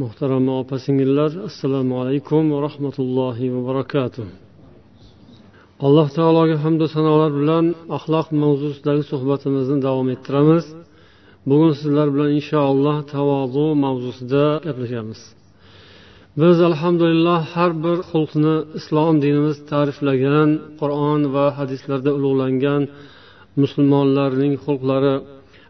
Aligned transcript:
muhtaram 0.00 0.44
opa 0.60 0.76
singillar 0.86 1.30
assalomu 1.48 1.94
alaykum 2.02 2.42
va 2.52 2.58
rahmatullohi 2.66 3.46
va 3.54 3.60
barakatuh. 3.68 4.26
Alloh 5.86 6.08
taologa 6.18 6.56
hamdu 6.64 6.84
sanolar 6.94 7.30
bilan 7.40 7.64
axloq 7.96 8.26
mavzusidagi 8.42 9.04
suhbatimizni 9.10 9.78
davom 9.86 10.08
ettiramiz. 10.14 10.64
Bugun 11.50 11.72
sizlar 11.80 12.08
bilan 12.14 12.30
inshaalloh 12.38 12.96
tavozu 13.14 13.66
mavzusida 13.84 14.44
gaplashamiz. 14.66 15.20
Biz 16.40 16.56
alhamdulillah 16.70 17.40
har 17.54 17.72
bir 17.84 17.98
xulqni 18.10 18.54
islom 18.78 19.14
dinimiz 19.24 19.56
ta'riflagan 19.70 20.50
qur'on 20.80 21.20
va 21.34 21.46
hadislarda 21.58 22.10
ulug'langan 22.18 22.82
musulmonlarning 23.62 24.54
xulqlari 24.64 25.14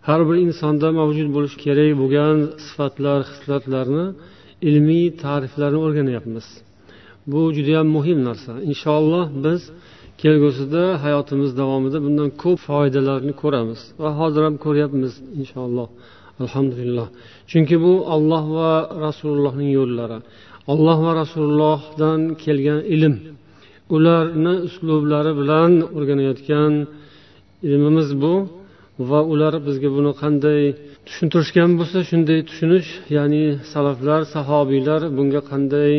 har 0.08 0.20
bir 0.28 0.36
insonda 0.46 0.88
mavjud 1.00 1.28
bo'lishi 1.36 1.58
kerak 1.64 1.90
bo'lgan 2.00 2.36
sifatlar 2.66 3.18
hislatlarni 3.30 4.06
ilmiy 4.68 5.06
ta'riflarini 5.22 5.80
o'rganyapmiz. 5.86 6.46
Bu 7.30 7.40
judayam 7.56 7.88
muhim 7.96 8.18
narsa. 8.28 8.52
Inshaalloh 8.70 9.26
biz 9.44 9.60
kelgusida 10.22 10.82
hayotimiz 11.04 11.50
davomida 11.60 11.98
bundan 12.06 12.28
ko'p 12.42 12.58
foydalarni 12.68 13.32
ko'ramiz 13.42 13.80
va 14.02 14.10
hozir 14.20 14.42
ham 14.46 14.56
ko'ryapmiz 14.64 15.12
inshaalloh. 15.40 15.88
Alhamdulillah. 16.42 17.06
Chunki 17.50 17.76
bu 17.84 17.92
olloh 18.14 18.44
va 18.58 18.72
rasulullohning 19.06 19.70
yo'llari. 19.78 20.18
Olloh 20.72 20.98
va 21.04 21.12
rasulullohdan 21.22 22.20
kelgan 22.44 22.80
ilm 22.94 23.14
ularni 23.96 24.54
uslublari 24.68 25.32
bilan 25.40 25.72
o'rganayotgan 25.96 26.72
ilmimiz 27.66 28.08
bu. 28.22 28.34
Va 28.98 29.20
ular 29.32 29.54
bizga 29.66 29.88
buni 29.96 30.12
qanday 30.22 30.62
tushuntirishgan 31.06 31.70
bo'lsa 31.78 31.98
shunday 32.10 32.40
tushunish 32.48 32.88
ya'ni 33.16 33.44
salaflar 33.72 34.20
sahobiylar 34.34 35.00
bunga 35.16 35.40
qanday 35.50 35.94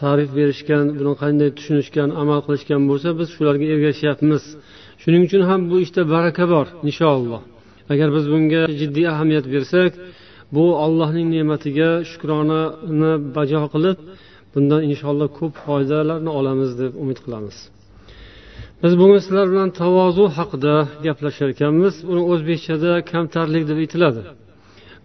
ta'rif 0.00 0.30
berishgan 0.38 0.84
buni 0.98 1.14
qanday 1.22 1.48
tushunishgan 1.58 2.08
amal 2.22 2.40
qilishgan 2.46 2.82
bo'lsa 2.90 3.08
biz 3.18 3.28
shularga 3.36 3.66
ergashyapmiz. 3.74 4.42
Shuning 5.02 5.22
uchun 5.28 5.42
ham 5.50 5.60
bu 5.70 5.76
ishda 5.84 6.00
işte 6.02 6.02
baraka 6.14 6.44
bor 6.52 6.66
inshaalloh 6.88 7.42
agar 7.92 8.08
biz 8.16 8.24
bunga 8.32 8.62
jiddiy 8.80 9.06
ahamiyat 9.14 9.46
bersak 9.54 9.92
bu 10.56 10.64
allohning 10.84 11.26
ne'matiga 11.36 11.90
shukronani 12.10 13.12
bajo 13.36 13.62
qilib 13.74 13.98
bundan 14.52 14.80
inshaalloh 14.90 15.28
ko'p 15.38 15.54
foydalarni 15.66 16.30
olamiz 16.38 16.70
deb 16.80 16.92
umid 17.02 17.18
qilamiz. 17.24 17.56
Biz 18.82 18.92
bugun 19.00 19.18
sizlar 19.24 19.46
bilan 19.52 19.70
tavozu 19.80 20.24
haqida 20.38 20.74
gaplashar 21.06 21.48
ekanmiz. 21.54 21.94
Uni 22.10 22.22
o'zbekchada 22.32 22.92
kamtarlik 23.12 23.64
deb 23.70 23.78
aytiladi. 23.84 24.22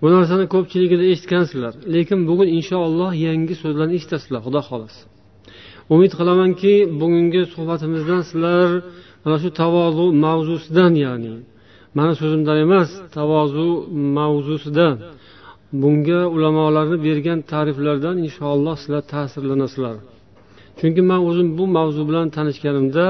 Bu 0.02 0.08
narsani 0.16 0.45
ko'pchiligida 0.53 1.03
eshitgansizlar. 1.13 1.73
Lekin 1.94 2.19
bugun 2.30 2.47
inshaalloh 2.58 3.11
yangi 3.28 3.55
so'zlarni 3.61 3.94
eshitasizlar 4.00 4.41
xudo 4.45 4.61
xohlasa. 4.67 5.02
Umid 5.94 6.11
qilamanki 6.19 6.73
bugungi 7.02 7.41
suhbatimizdan 7.53 8.22
sizlar 8.30 8.69
mana 9.23 9.38
shu 9.44 9.50
tavozu 9.61 10.06
mavzusidan 10.25 10.94
ya'ni 11.06 11.33
mani 11.97 12.13
so'zimdan 12.22 12.57
emas 12.66 12.90
tavozu 13.17 13.67
mavzusidan 14.17 14.96
bunga 15.81 16.22
ulamolarni 16.35 16.97
bergan 17.07 17.40
ta'riflardan 17.51 18.16
inshaalloh 18.25 18.75
sizlar 18.81 19.03
ta'sirlanasizlar 19.13 19.96
chunki 20.79 21.01
man 21.09 21.22
o'zim 21.29 21.47
bu 21.57 21.63
mavzu 21.78 22.01
bilan 22.09 22.28
tanishganimda 22.35 23.06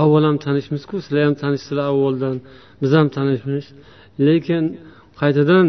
avval 0.00 0.24
ham 0.28 0.36
tanishmizku 0.46 0.94
sizlar 1.04 1.22
ham 1.28 1.34
tanishsizlar 1.42 1.84
avvaldan 1.92 2.36
biz 2.80 2.90
ham 2.98 3.08
tanishmiz. 3.16 3.64
Lekin 4.26 4.64
qaytadan 5.20 5.66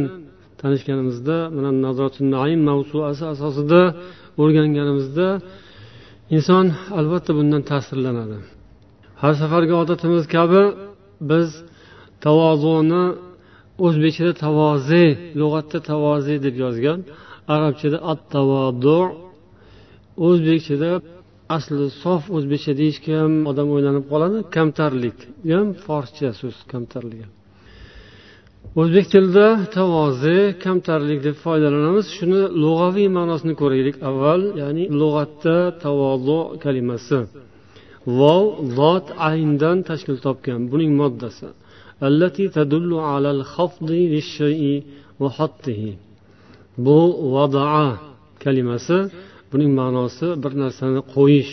tanishganimizda 0.62 1.38
mana 1.56 1.72
naim 2.36 2.60
mavzuasi 2.70 3.24
asosida 3.34 3.82
o'rganganimizda 4.42 5.28
inson 6.36 6.66
albatta 7.00 7.32
bundan 7.38 7.62
ta'sirlanadi. 7.72 8.38
Har 9.22 9.34
safargi 9.42 9.74
odatimiz 9.82 10.24
kabi 10.36 10.62
biz 11.30 11.48
tavozuni 12.26 13.04
o'zbekchada 13.86 14.34
tavoze 14.46 15.04
lug'atda 15.40 15.80
tavoze 15.90 16.34
deb 16.46 16.56
yozgan 16.64 17.00
arabchada 17.54 17.98
at 18.12 18.22
tavodu 18.36 19.00
o'zbekchada 20.28 20.90
asli 21.56 21.86
sof 22.04 22.24
o'zbekcha 22.38 22.74
deyishga 22.82 23.14
ham 23.22 23.34
odam 23.52 23.68
o'ylanib 23.76 24.06
qoladi 24.12 24.38
kamtarlik. 24.56 25.18
Ham 25.52 25.68
forscha 25.86 26.30
so'z 26.40 26.58
kamtarlik. 26.72 27.22
O'zbek 28.82 29.06
tilida 29.14 29.48
tavozi 29.78 30.38
kamtarlik 30.66 31.20
deb 31.28 31.36
foydalanamiz. 31.44 32.06
Shuni 32.18 32.42
lug'aviy 32.64 33.08
ma'nosini 33.18 33.54
ko'raylik. 33.62 33.96
Avval 34.10 34.42
ya'ni 34.62 34.84
lug'atda 35.02 35.58
tavozu 35.84 36.40
kalimasi. 36.64 37.20
Vov 38.20 38.44
zot 38.78 39.06
ayndan 39.32 39.78
tashkil 39.90 40.18
topgan. 40.26 40.60
Buning 40.72 40.92
moddasi. 41.02 41.48
Allati 42.08 42.46
tadullu 42.58 42.98
alal 43.14 43.42
khafdi 43.54 44.02
va 45.22 45.30
bu 46.86 47.00
vadaa 47.34 47.90
kalimasi. 48.44 48.98
Buning 49.52 49.72
ma'nosi 49.82 50.28
bir 50.44 50.54
narsani 50.64 51.02
qo'yish 51.16 51.52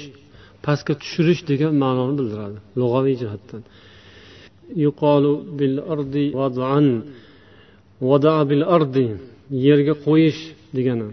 pastga 0.65 0.95
tushirish 1.03 1.43
degan 1.51 1.73
ma'noni 1.84 2.15
bildiradi 2.19 2.59
lug'aviy 2.81 3.17
jihatdan. 3.23 3.62
Yuqolu 4.84 5.33
bil 5.59 5.77
ardi 5.93 6.25
bil 8.51 8.65
ardi 8.77 9.07
yerga 9.67 9.95
qo'yish 10.07 10.41
degani 10.77 11.09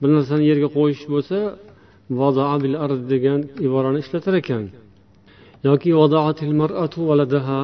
bir 0.00 0.10
narsani 0.16 0.42
yerga 0.50 0.68
qo'yish 0.78 1.02
bo'lsa 1.12 1.38
vadaa 2.20 2.56
bil 2.64 2.74
ardi 2.84 3.04
degan 3.14 3.40
iborani 3.66 3.98
ishlatar 4.04 4.34
ekan. 4.42 4.64
Yoki 5.68 5.90
valadaha 7.10 7.60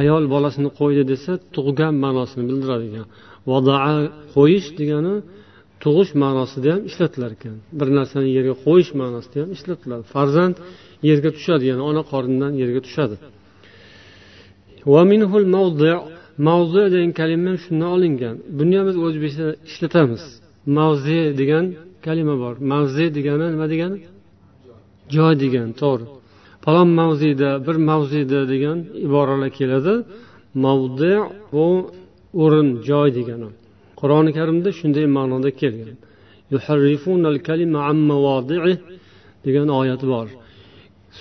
ayol 0.00 0.24
bolasini 0.34 0.70
qo'ydi 0.80 1.02
desa 1.12 1.32
tug'gan 1.54 1.94
ma'nosini 2.04 2.44
bildiradi 2.50 2.84
ekan. 2.90 3.06
Vadaa 3.50 3.88
qo'yish 4.34 4.68
degani 4.80 5.14
tug'ish 5.84 6.12
ma'nosida 6.22 6.68
ham 6.74 6.82
ishlatilar 6.90 7.30
ekan. 7.36 7.56
Bir 7.78 7.88
narsani 7.98 8.28
yerga 8.36 8.54
qo'yish 8.64 8.90
ma'nosida 9.00 9.38
ham 9.42 9.50
ishlatiladi. 9.56 10.04
Farzand 10.14 10.56
yerga 11.08 11.30
tushadi 11.36 11.64
ya'ni 11.70 11.82
ona 11.90 12.02
qornidan 12.12 12.52
yerga 12.62 12.80
tushadi. 12.86 13.16
Mavzu 16.48 16.82
degan 16.94 17.12
kalima 17.20 17.48
ham 17.50 17.58
shundan 17.64 17.88
olingan. 17.96 18.36
Buni 18.58 18.74
ham 18.78 18.86
biz 18.90 18.96
o'zbekcha 19.06 19.46
ishlatamiz. 19.68 20.22
Mavze 20.78 21.18
degan 21.40 21.64
kalima 22.06 22.34
bor. 22.42 22.54
Mavze 22.72 23.04
degani 23.16 23.46
nima 23.54 23.66
degani? 23.72 23.96
Joy 25.14 25.34
degan 25.44 25.68
to'g'ri. 25.82 26.06
Falon 26.64 26.88
mavzida 27.00 27.50
bir 27.66 27.76
mavzida 27.90 28.40
degan 28.52 28.78
iboralar 29.06 29.50
keladi. 29.58 29.94
Mavdi 30.64 31.12
bu 31.52 31.66
o'rin 32.42 32.68
joy 32.88 33.08
degani. 33.18 33.48
qur'oni 34.01 34.31
karimda 34.37 34.69
shunday 34.79 35.05
ma'noda 35.17 35.49
kelgan 35.61 35.97
degan 39.45 39.67
oyat 39.79 40.01
bor 40.11 40.27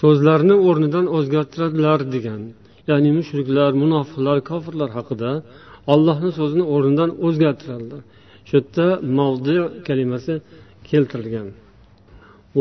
so'zlarni 0.00 0.56
o'rnidan 0.68 1.06
o'zgartiradilar 1.16 2.00
degan 2.14 2.40
ya'ni 2.90 3.10
mushriklar 3.18 3.70
munofiqlar 3.82 4.38
kofirlar 4.50 4.90
haqida 4.98 5.30
ollohni 5.92 6.30
so'zini 6.38 6.64
o'rnidan 6.74 7.10
o'zgartiradilar 7.26 8.02
shu 8.48 8.52
yerda 8.58 8.86
mavdi 9.18 9.56
kalimasi 9.88 10.34
keltirilgan 10.88 11.48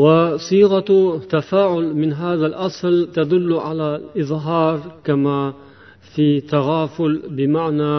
وصيغة 0.02 0.90
تفاعل 1.36 1.84
من 2.02 2.10
هذا 2.12 2.46
الأصل 2.46 2.94
تدل 3.16 3.50
على 3.66 3.88
الإظهار 3.96 4.76
كما 5.06 5.40
في 6.12 6.26
تغافل 6.40 7.12
بمعنى 7.36 7.94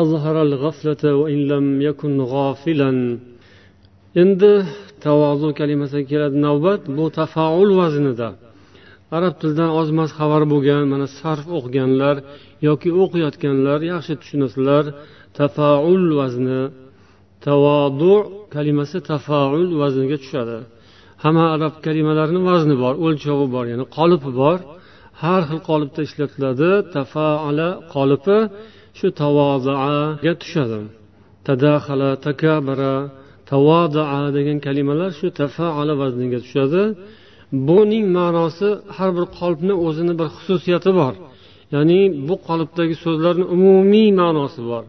أظهر 0.00 0.36
الغفلة 0.48 1.02
وإن 1.20 1.40
لم 1.52 1.66
يكن 1.88 2.20
غافلا 2.34 2.90
endi 4.22 4.52
tavozu 5.04 5.48
kalimasiga 5.60 6.06
keladi 6.12 6.36
navbat 6.46 6.80
bu 6.96 7.04
tafaul 7.20 7.70
vaznida 7.80 8.28
arab 9.16 9.34
tilidan 9.40 9.70
ozmoz 9.80 10.10
xabar 10.18 10.42
bo'lgan 10.52 10.82
mana 10.92 11.06
sarf 11.18 11.46
o'qiganlar 11.58 12.16
yoki 12.68 12.90
o'qiyotganlar 13.02 13.78
yaxshi 13.92 14.12
tushunasizlar 14.20 14.84
tafaul 15.38 16.04
vazni 16.20 16.62
tavodu 17.46 18.14
kalimasi 18.54 18.98
tafaul 19.10 19.68
vazniga 19.80 20.16
tushadi 20.22 20.58
hamma 21.24 21.44
arab 21.56 21.74
kalimalarining 21.86 22.44
vazni 22.52 22.74
bor 22.82 22.94
o'lchovi 23.06 23.46
bor 23.54 23.64
ya'ni 23.72 23.84
qolipi 23.96 24.30
bor 24.42 24.58
har 25.22 25.40
xil 25.48 25.60
qolipda 25.68 26.00
ishlatiladi 26.08 26.70
tafaala 26.96 27.68
qolipi 27.94 28.38
shu 28.97 29.07
tavozaga 29.21 30.33
tushadi. 30.41 30.79
Tadahala 31.47 32.11
takabara 32.27 32.95
tavodaa 33.51 34.25
degan 34.37 34.57
kalimalar 34.65 35.11
shu 35.19 35.27
tafaala 35.41 35.93
vazniga 36.01 36.39
tushadi. 36.45 36.83
Buning 37.67 38.05
ma'nosi 38.17 38.69
har 38.97 39.09
bir 39.17 39.25
qolipni 39.37 39.73
o'zini 39.87 40.13
bir 40.19 40.27
xususiyati 40.35 40.91
bor. 40.99 41.13
Ya'ni 41.73 41.99
bu 42.27 42.35
qolipdagi 42.47 42.95
so'zlarni 43.03 43.45
umumiy 43.55 44.09
ma'nosi 44.21 44.61
bor. 44.69 44.83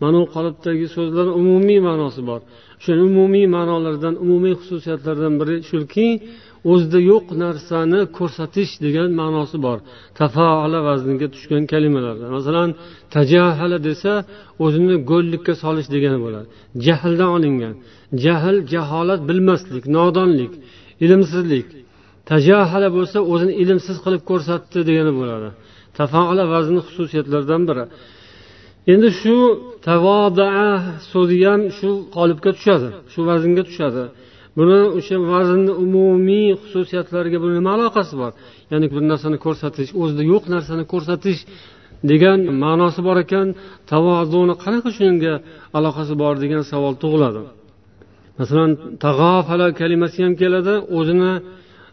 Mana 0.00 0.16
bu 0.22 0.26
qolipdagi 0.36 0.86
so'zlarni 0.96 1.32
umumiy 1.40 1.80
ma'nosi 1.88 2.22
bor. 2.28 2.40
O'sha 2.78 2.92
umumiy 3.08 3.46
ma'nolardan 3.56 4.14
umumiy 4.24 4.54
xususiyatlardan 4.60 5.34
biri 5.40 5.56
shuki 5.70 6.08
o'zida 6.72 6.98
yo'q 7.10 7.26
narsani 7.44 8.00
ko'rsatish 8.18 8.72
degan 8.84 9.10
ma'nosi 9.20 9.56
bor. 9.66 9.78
Tafaala 10.20 10.78
vazniga 10.88 11.26
tushgan 11.34 11.62
kalimalarda 11.72 12.26
masalan 12.36 12.68
tajahala 13.16 13.78
desa 13.88 14.12
o'zini 14.64 14.96
go'llikka 15.10 15.52
solish 15.62 15.88
degani 15.94 16.18
bo'ladi. 16.24 16.46
Jahldan 16.86 17.30
olingan. 17.36 17.74
Jahl 18.24 18.56
jaholat 18.72 19.20
bilmaslik 19.28 19.84
nodonlik 19.96 20.52
ilmsizlik. 21.04 21.68
Tajahala 22.30 22.88
bo'lsa 22.96 23.18
o'zini 23.32 23.54
ilmsiz 23.62 23.96
qilib 24.04 24.22
ko'rsatdi 24.30 24.80
degani 24.88 25.12
bo'ladi. 25.20 25.48
Tafaala 25.98 26.44
vazni 26.52 26.80
xususiyatlaridan 26.86 27.62
biri. 27.68 27.84
Endi 28.92 29.08
shu 29.20 29.36
tavodaa 29.88 30.70
so'zi 31.12 31.36
ham 31.48 31.62
shu 31.78 31.90
qolipga 32.16 32.50
tushadi 32.56 32.88
shu 33.12 33.20
vaznga 33.30 33.62
tushadi. 33.68 34.04
Buni 34.56 34.78
o'sha 34.98 35.16
vaznni 35.32 35.72
umumiy 35.84 36.48
xususiyatlariga 36.62 37.38
buni 37.44 37.54
nima 37.58 37.70
aloqasi 37.76 38.14
bor? 38.22 38.32
Ya'ni 38.72 38.86
bir 38.92 39.02
narsani 39.12 39.38
ko'rsatish 39.44 39.90
o'zida 40.02 40.22
yo'q 40.32 40.44
narsani 40.54 40.84
ko'rsatish 40.92 41.40
degan 42.10 42.38
ma'nosi 42.62 43.00
bor 43.08 43.16
ekan. 43.24 43.46
Tavozuni 43.92 44.54
qanaqa 44.64 44.90
shunga 44.98 45.34
aloqasi 45.78 46.14
bor 46.22 46.34
degan 46.42 46.62
savol 46.70 46.94
tug'iladi. 47.02 47.42
Masalan 48.38 48.70
tag'ofala 49.04 49.66
kalimasi 49.80 50.18
ham 50.24 50.34
keladi 50.42 50.74
o'zini 50.98 51.32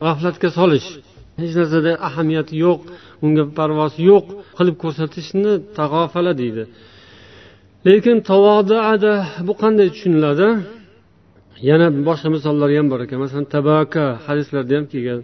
g'aflatga 0.05 0.49
solish. 0.57 0.87
Hech 1.41 1.53
narsada 1.59 1.91
ahamiyati 2.07 2.55
yo'q 2.65 2.79
unga 3.25 3.43
parvoz 3.57 3.93
yo'q 4.09 4.25
qilib 4.57 4.75
ko'rsatishni 4.83 5.53
tag'ofala 5.79 6.31
deydi. 6.41 6.63
Lekin 7.87 8.17
tavodaada 8.29 9.13
bu 9.47 9.53
qanday 9.61 9.87
tushuniladi? 9.93 10.47
Yana 11.69 11.87
boshqa 12.07 12.29
misollar 12.35 12.69
ham 12.77 12.87
bor 12.91 12.99
ekan. 13.05 13.17
Masalan 13.23 13.45
tabaka 13.55 14.05
hadislarda 14.27 14.73
ham 14.77 14.85
kelgan. 14.93 15.21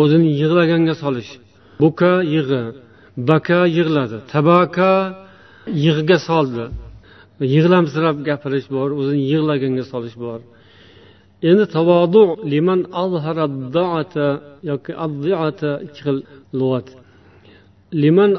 O'zini 0.00 0.28
yig'laganga 0.40 0.94
solish. 1.02 1.30
Buka 1.82 2.12
yig'i. 2.34 2.62
Baka 3.30 3.60
yig'ladi. 3.76 4.18
Tabaka 4.32 4.92
yig'iga 5.84 6.18
soldi. 6.28 6.64
Yig'lamsirab 7.54 8.16
gapirish 8.28 8.68
bor 8.74 8.88
o'zini 9.00 9.22
yig'laganga 9.32 9.84
solish 9.92 10.16
bor. 10.24 10.40
Endi 11.50 11.64
tavodu 11.76 12.22
liman 12.52 12.80
yoki 14.70 14.92
addiata 15.04 15.70
ikki 15.86 16.00
xil 16.06 16.18
lug'at. 16.58 16.88
Liman 18.02 18.32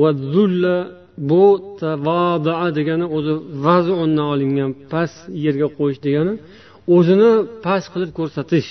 va 0.00 0.10
zulla 0.34 0.76
bu 1.30 1.44
tavodaa 1.80 2.68
degani 2.78 3.06
o'zi 3.16 3.34
vazundan 3.64 4.26
olingan 4.34 4.70
past 4.92 5.18
yerga 5.44 5.68
qo'yish 5.78 6.00
degani 6.06 6.32
o'zini 6.96 7.32
past 7.64 7.86
qilib 7.92 8.10
ko'rsatish 8.18 8.68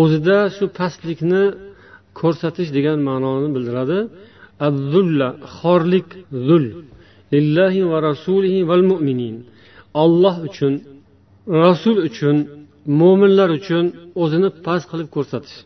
o'zida 0.00 0.38
shu 0.56 0.64
pastlikni 0.78 1.44
ko'rsatish 2.20 2.70
degan 2.76 2.98
ma'noni 3.08 3.48
bildiradi. 3.54 3.98
Azzulla 4.68 5.28
xorlik 5.56 6.08
zul 6.46 6.64
lillahi 7.34 7.80
va 7.90 7.98
rasulihi 8.08 8.60
val 8.70 8.84
mu'minin. 8.90 9.36
Olloh 10.02 10.36
uchun 10.48 10.72
rasul 11.64 11.96
uchun 12.08 12.36
mo'minlar 13.00 13.50
uchun 13.58 13.84
o'zini 14.22 14.48
past 14.66 14.86
qilib 14.90 15.08
ko'rsatish. 15.16 15.56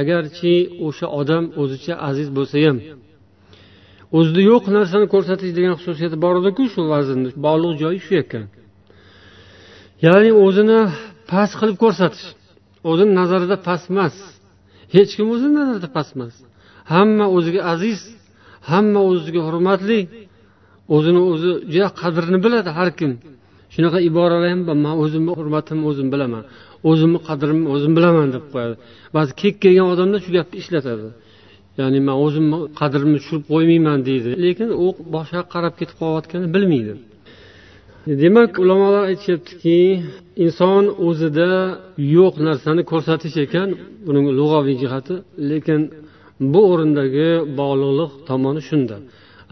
Agarchi 0.00 0.54
o'sha 0.86 1.06
odam 1.20 1.44
o'zicha 1.62 1.94
aziz 2.08 2.28
bo'lsa 2.36 2.56
ham 2.66 2.78
o'zida 4.18 4.40
yo'q 4.50 4.64
narsani 4.76 5.06
ko'rsatish 5.14 5.52
degan 5.58 5.74
xususiyati 5.80 6.16
bor 6.24 6.34
ediku 6.42 6.62
shu 6.72 6.80
vaznni 6.92 7.28
bog'liq 7.46 7.72
joyi 7.82 7.98
shu 8.06 8.14
ekan 8.24 8.44
ya'ni 10.06 10.30
o'zini 10.44 10.80
past 11.30 11.54
qilib 11.60 11.76
ko'rsatish 11.84 12.26
o'zini 12.90 13.12
nazarida 13.20 13.56
past 13.68 13.86
emas 13.92 14.14
hech 14.94 15.10
kim 15.16 15.26
o'zini 15.34 15.54
nazarida 15.60 15.88
past 15.96 16.10
emas 16.16 16.34
hamma 16.92 17.26
o'ziga 17.36 17.60
aziz 17.74 18.00
hamma 18.70 19.00
o'ziga 19.10 19.40
hurmatli 19.48 20.00
o'zini 20.96 21.20
o'zi 21.32 21.50
juda 21.72 21.88
qadrini 22.00 22.38
biladi 22.44 22.70
har 22.78 22.90
kim. 22.98 23.12
Shunaqa 23.74 23.98
iboralar 24.08 24.48
ham 24.52 24.62
bor 24.68 24.76
man 24.84 24.94
o'zimni 25.04 25.32
hurmatimni 25.38 25.84
o'zim 25.90 26.08
bilaman. 26.14 26.42
O'zimni 26.90 27.18
qadrimni 27.28 27.66
o'zim 27.74 27.92
bilaman 27.98 28.28
deb 28.36 28.44
qo'yadi. 28.52 28.74
Ba'zi 29.16 29.32
kek 29.42 29.54
kelgan 29.64 29.86
odamlar 29.94 30.18
shu 30.24 30.30
gapni 30.38 30.56
ishlatadi. 30.62 31.08
Ya'ni 31.80 31.98
man 32.08 32.16
o'zimni 32.24 32.58
qadrimni 32.80 33.18
tushirib 33.22 33.44
qo'ymayman 33.52 33.98
deydi. 34.08 34.30
Lekin 34.44 34.68
u 34.84 34.86
boshqa 35.14 35.40
qarab 35.54 35.74
ketib 35.80 35.96
qolayotganini 36.00 36.48
bilmaydi. 36.56 36.94
Demak 38.22 38.50
ulamolar 38.62 39.02
aytishyaptiki 39.10 39.78
inson 40.44 40.84
o'zida 41.08 41.50
yo'q 42.16 42.34
narsani 42.48 42.82
ko'rsatish 42.90 43.36
ekan 43.46 43.68
buning 44.06 44.26
lug'aviy 44.38 44.76
jihati. 44.82 45.14
Lekin 45.50 45.80
bu 46.52 46.60
o'rindagi 46.72 47.28
bog'liqlik 47.58 48.12
tomoni 48.28 48.62
shunda. 48.68 48.96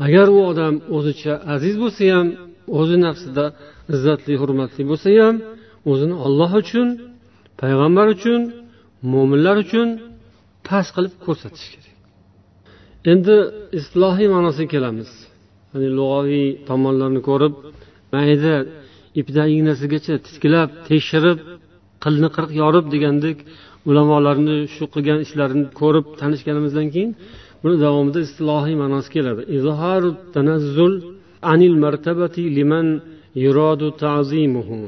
Agar 0.06 0.26
u 0.36 0.38
odam 0.50 0.74
o'zicha 0.96 1.32
aziz 1.54 1.74
bo'lsa 1.82 2.02
ham 2.14 2.26
o'zi 2.78 2.96
nafsida 3.06 3.44
izzatli 3.94 4.34
hurmatli 4.40 4.82
bo'lsa 4.90 5.08
ham 5.22 5.36
o'zini 5.90 6.16
olloh 6.26 6.52
uchun 6.62 6.88
payg'ambar 7.60 8.06
uchun 8.16 8.40
mo'minlar 9.12 9.56
uchun 9.64 9.88
past 10.68 10.90
qilib 10.96 11.14
ko'rsatish 11.26 11.68
kerak. 11.74 11.96
Endi 13.12 13.36
islohiy 13.78 14.28
ma'nosiga 14.34 14.68
kelamiz. 14.74 15.10
Ya'ni 15.72 15.88
lug'aviy 15.98 16.46
tomonlarni 16.68 17.20
ko'rib 17.28 17.54
mayda 18.14 18.54
ipdan 19.20 19.48
ignasigacha 19.56 20.14
titkilab 20.26 20.68
tekshirib 20.88 21.38
qilni 22.04 22.28
qirq 22.36 22.50
yorib 22.62 22.86
degandek 22.94 23.38
ulamolarni 23.88 24.56
shu 24.74 24.84
qilgan 24.94 25.18
ishlarini 25.26 25.66
ko'rib 25.80 26.06
tanishganimizdan 26.20 26.86
keyin 26.94 27.10
buni 27.62 27.76
davomida 27.84 28.20
istilohiy 28.26 28.76
ma'nosi 28.82 29.08
keladi. 29.16 29.42
Izharu 29.56 30.10
tanazzul 30.34 30.94
anil 31.52 31.76
martabati 31.84 32.42
liman 32.58 32.86
yuradu 33.44 33.88
ta'zimuhu. 34.02 34.78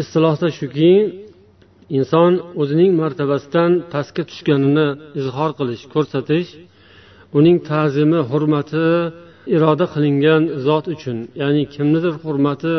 Istilohda 0.00 0.48
shuki 0.58 0.92
inson 1.98 2.32
o'zining 2.60 2.92
martabasidan 3.02 3.70
pastga 3.92 4.22
tushganini 4.30 4.86
izhor 5.20 5.50
qilish 5.58 5.84
ko'rsatish 5.94 6.48
uning 7.38 7.56
ta'zimi 7.70 8.20
hurmati 8.30 8.86
iroda 9.56 9.86
qilingan 9.94 10.42
zot 10.66 10.84
uchun 10.94 11.18
ya'ni 11.40 11.62
kimnidir 11.74 12.14
hurmati 12.24 12.74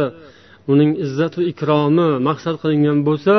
uning 0.72 0.92
izzatu 1.06 1.40
ikromi 1.52 2.10
maqsad 2.28 2.56
qilingan 2.64 2.98
bo'lsa 3.08 3.36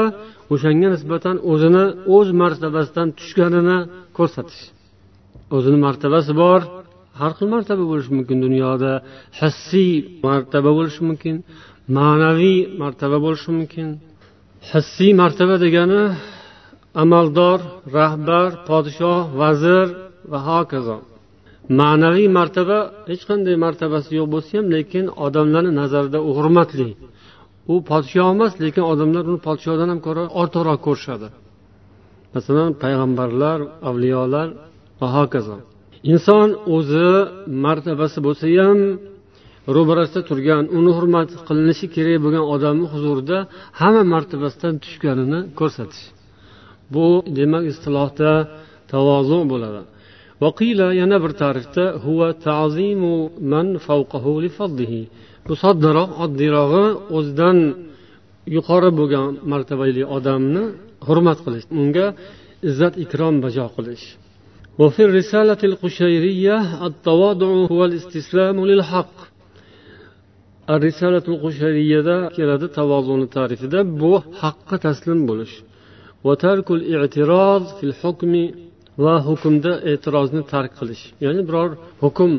o'shanga 0.52 0.88
nisbatan 0.94 1.36
o'zini 1.52 1.84
o'z 2.16 2.28
martabasidan 2.42 3.08
tushganini 3.18 3.78
ko'rsatish. 4.18 4.62
O'zini 5.56 5.78
martabasi 5.86 6.32
bor 6.42 6.60
har 7.20 7.32
xil 7.36 7.48
martaba 7.54 7.84
bo'lishi 7.90 8.10
mumkin 8.16 8.38
dunyoda. 8.46 8.92
Hissiy 9.40 9.92
martaba 10.26 10.70
bo'lishi 10.78 11.00
mumkin 11.08 11.36
ma'naviy 11.96 12.58
martaba 12.82 13.18
bo'lishi 13.26 13.50
mumkin. 13.58 13.88
Hissiy 14.70 15.12
martaba 15.22 15.56
degani 15.64 16.02
amaldor 17.02 17.58
rahbar 17.96 18.48
podshoh 18.68 19.20
vazir 19.40 19.86
va 20.32 20.38
hokazo. 20.48 20.96
Ma'naviy 21.80 22.28
martaba 22.38 22.78
hech 23.10 23.22
qanday 23.28 23.56
martabasi 23.64 24.10
yo'q 24.18 24.28
bo'lsa 24.34 24.52
ham 24.58 24.66
lekin 24.76 25.04
odamlarni 25.26 25.72
nazarida 25.80 26.18
u 26.28 26.30
hurmatli. 26.38 26.88
U 27.72 27.74
podshoh 27.90 28.28
emas 28.34 28.52
lekin 28.64 28.84
odamlar 28.92 29.22
uni 29.30 29.40
podshohdan 29.48 29.88
ham 29.92 30.00
ko'ra 30.06 30.24
ortiqroq 30.40 30.80
ko'rishadi. 30.86 31.28
Masalan 32.34 32.70
payg'ambarlar 32.82 33.58
avliyolar 33.88 34.48
va 35.00 35.08
hokazo. 35.16 35.56
Inson 36.12 36.48
o'zi 36.76 37.08
martabasi 37.64 38.18
bo'lsa 38.26 38.44
ham 38.66 38.78
ro'barasida 39.75 40.21
turgan 40.29 40.63
uni 40.77 40.91
hurmat 40.97 41.29
qilinishi 41.47 41.85
kerak 41.95 42.17
bo'lgan 42.25 42.45
odamni 42.55 42.87
huzurida 42.93 43.37
hamma 43.79 44.03
martabasidan 44.13 44.73
tushganini 44.83 45.39
ko'rsatish 45.59 46.03
bu 46.93 47.05
demak 47.37 47.63
istilohda 47.71 48.31
tavozu 48.93 49.39
bo'ladi 49.53 49.81
وقيل 50.43 50.79
yana 51.01 51.17
bir 51.23 51.31
tarifda 51.43 51.83
هو 52.05 52.19
تعظيم 52.47 53.01
من 53.53 53.67
فوقه 53.87 54.25
لفضله 54.43 54.93
bu 55.47 55.53
soddoroq 55.63 56.09
oddiyrog'i 56.23 56.85
o'zidan 57.17 57.57
yuqori 58.55 58.89
bo'lgan 58.99 59.29
martabali 59.51 60.03
odamni 60.17 60.63
hurmat 61.07 61.39
qilish 61.45 61.65
unga 61.81 62.07
izzat 62.69 62.93
ikrom 63.03 63.35
bajo 63.45 63.67
qilish 63.77 64.05
وفي 64.81 65.01
الرسالة 65.09 65.61
القشيرية 65.69 66.57
التواضع 66.87 67.49
هو 67.73 67.81
الاستسلام 67.89 68.57
للحق 68.69 69.13
risalatul 70.84 71.38
qo'shariyada 71.44 72.16
keladi 72.36 72.66
tavozuni 72.78 73.26
tarifida. 73.36 73.78
Bu 74.00 74.12
haqqa 74.42 74.76
taslim 74.86 75.20
bo'lish. 75.30 75.54
Va 76.26 76.34
tarkul 76.44 76.80
i'tiroz 76.94 77.64
fil 77.78 77.94
hukmi 78.02 78.44
va 79.04 79.14
hukmda 79.28 79.72
e'tirozni 79.92 80.42
tark 80.52 80.72
qilish. 80.80 81.02
Ya'ni 81.24 81.42
biror 81.48 81.70
hukm 82.02 82.32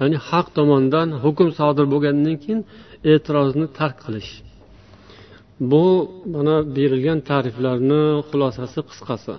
ya'ni 0.00 0.18
haq 0.28 0.46
tomonidan 0.56 1.08
hukm 1.24 1.48
sodir 1.58 1.86
bo'lgandan 1.92 2.36
keyin 2.42 2.60
e'tirozni 3.12 3.66
tark 3.78 3.96
qilish. 4.06 4.30
Bu 5.70 5.84
mana 6.34 6.56
berilgan 6.76 7.18
tariflarni 7.30 8.02
xulosasi 8.28 8.80
qisqasi. 8.90 9.34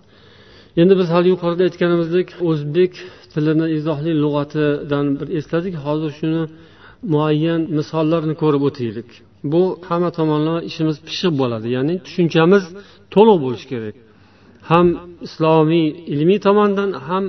Endi 0.82 0.94
biz 1.00 1.08
hali 1.14 1.28
yuqorida 1.34 1.64
aytganimizdek 1.70 2.28
o'zbek 2.50 2.94
tilini 3.34 3.68
izohli 3.78 4.12
lug'atidan 4.24 5.06
bir 5.20 5.28
esladik. 5.40 5.74
Hozir 5.86 6.12
shuni 6.20 6.44
muayyan 7.14 7.62
misollarni 7.78 8.36
ko'rib 8.42 8.64
o'taylik. 8.70 9.10
Bu 9.52 9.62
hamma 9.88 10.10
tomonlama 10.20 10.62
ishimiz 10.70 10.98
pishiq 11.08 11.34
bo'ladi 11.42 11.68
ya'ni 11.76 11.94
tushunchamiz 12.06 12.64
to'liq 13.16 13.38
bo'lishi 13.46 13.68
kerak. 13.74 13.96
Ham 14.70 14.88
islomiy 15.28 15.88
ilmiy 16.14 16.40
tomondan 16.48 16.90
ham 17.08 17.24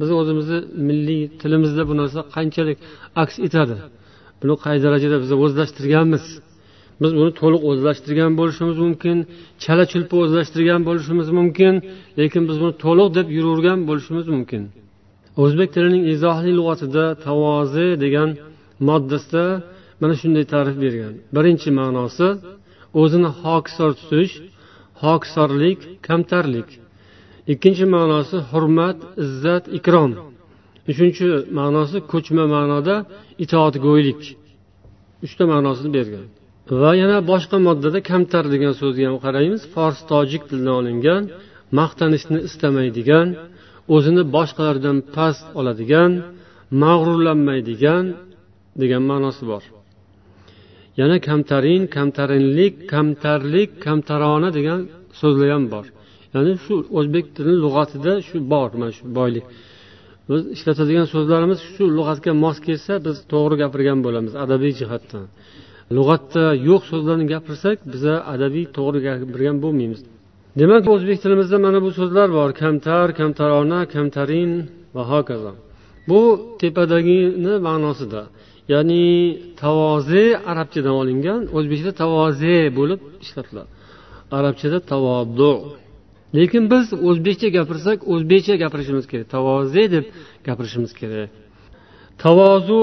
biz 0.00 0.10
o'zimizni 0.20 0.58
milliy 0.88 1.22
tilimizda 1.40 1.82
bu 1.90 1.94
narsa 2.00 2.20
qanchalik 2.34 2.78
aks 3.22 3.34
etadi? 3.46 3.76
Buni 4.40 4.54
qay 4.64 4.76
darajada 4.84 5.16
biz 5.22 5.30
o'zlashtirganmiz? 5.44 6.24
Biz 7.02 7.10
buni 7.18 7.30
to'liq 7.40 7.62
o'zlashtirgan 7.70 8.32
bo'lishimiz 8.40 8.76
mumkin 8.84 9.16
chala 9.64 9.84
chulpa 9.92 10.14
o'zlashtirgan 10.24 10.80
bo'lishimiz 10.88 11.28
mumkin 11.38 11.74
lekin 12.20 12.42
biz 12.48 12.56
buni 12.62 12.74
to'liq 12.84 13.08
deb 13.18 13.26
yuravergan 13.36 13.78
bo'lishimiz 13.88 14.26
mumkin. 14.34 14.62
O'zbek 15.42 15.68
tilining 15.74 16.02
izohli 16.14 16.52
lug'atida 16.58 17.04
tavozi 17.26 17.88
degan 18.04 18.28
moddasida 18.88 19.44
mana 20.00 20.14
shunday 20.20 20.44
ta'rif 20.52 20.76
bergan. 20.84 21.14
Birinchi 21.36 21.70
ma'nosi 21.80 22.28
o'zini 23.02 23.30
hokisor 23.42 23.90
tutish 24.00 24.34
hokisorlik 25.04 25.80
kamtarlik. 26.06 26.68
Ikkinchi 27.52 27.84
ma'nosi 27.96 28.36
hurmat 28.50 28.98
izzat 29.24 29.64
ikrom. 29.78 30.12
Uchinchi 30.90 31.26
ma'nosi 31.58 31.98
ko'chma 32.12 32.44
ma'noda 32.54 32.96
itoatgo'ylik. 33.44 34.22
Uchta 35.24 35.44
ma'nosini 35.52 35.90
bergan. 35.98 36.26
Va 36.82 36.90
yana 37.02 37.18
boshqa 37.30 37.56
moddada 37.68 37.98
kamtar 38.10 38.44
degan 38.54 38.74
so'zga 38.80 39.02
ham 39.08 39.16
qaraymiz. 39.24 39.62
Fors 39.74 39.98
tojik 40.10 40.42
tilidan 40.48 40.74
olingan 40.80 41.22
maqtanishni 41.78 42.38
istamaydigan 42.48 43.28
o'zini 43.94 44.22
boshqalardan 44.36 44.98
past 45.16 45.46
oladigan 45.60 46.10
mag'rurlanmaydigan 46.82 48.04
degan 48.82 49.02
ma'nosi 49.10 49.44
bor. 49.52 49.62
Yana 51.00 51.16
kamtarin 51.28 51.82
kamtarinlik 51.96 52.74
kamtarlik 52.92 53.70
kamtarona 53.86 54.48
degan 54.58 54.80
so'zlar 55.20 55.48
ham 55.56 55.64
bor. 55.74 55.86
Ya'ni 56.34 56.52
shu 56.64 56.74
o'zbek 56.98 57.26
tilini 57.36 57.58
lug'atida 57.64 58.12
shu 58.28 58.36
bor 58.52 58.68
mana 58.80 58.92
shu 58.98 59.04
boylik. 59.18 59.44
Biz 60.28 60.42
ishlatadigan 60.56 61.06
so'zlarimiz 61.14 61.58
shu 61.74 61.84
lug'atga 61.98 62.32
mos 62.44 62.58
kelsa 62.66 62.92
biz 63.06 63.16
to'g'ri 63.32 63.56
gapirgan 63.62 63.98
bo'lamiz 64.06 64.32
adabiy 64.44 64.72
jihatdan. 64.80 65.24
Lug'atda 65.96 66.44
yo'q 66.68 66.82
so'zlarni 66.90 67.26
gapirsak 67.34 67.76
biza 67.92 68.14
adabiy 68.34 68.66
to'g'ri 68.76 68.98
gapirgan 69.06 69.56
bo'lmaymiz. 69.64 70.00
Demak 70.60 70.82
o'zbek 70.94 71.18
tilimizda 71.24 71.56
mana 71.66 71.78
bu 71.84 71.90
so'zlar 71.98 72.28
bor. 72.38 72.50
Kamtar 72.62 73.08
kamtarona 73.20 73.80
kamtarin 73.94 74.52
va 74.96 75.02
hokazo. 75.12 75.52
Bu 76.10 76.20
tepadagini 76.60 77.54
ma'nosida. 77.66 78.22
Ya'ni 78.72 79.04
tavoze 79.62 80.24
arabchadan 80.50 80.94
olingan 81.02 81.40
o'zbekchada 81.56 81.92
tavoze 82.02 82.56
bo'lib 82.78 83.00
ishlatiladi. 83.24 83.70
Arabchada 84.38 84.78
tavoddu 84.92 85.52
lekin 86.38 86.62
biz 86.72 86.86
o'zbekcha 87.08 87.48
gapirsak 87.58 87.98
o'zbekcha 88.12 88.54
gapirishimiz 88.62 89.06
kerak. 89.10 89.26
Tavoze 89.36 89.82
deb 89.94 90.04
gapirishimiz 90.46 90.92
kerak. 91.00 91.28
Tavozu 92.24 92.80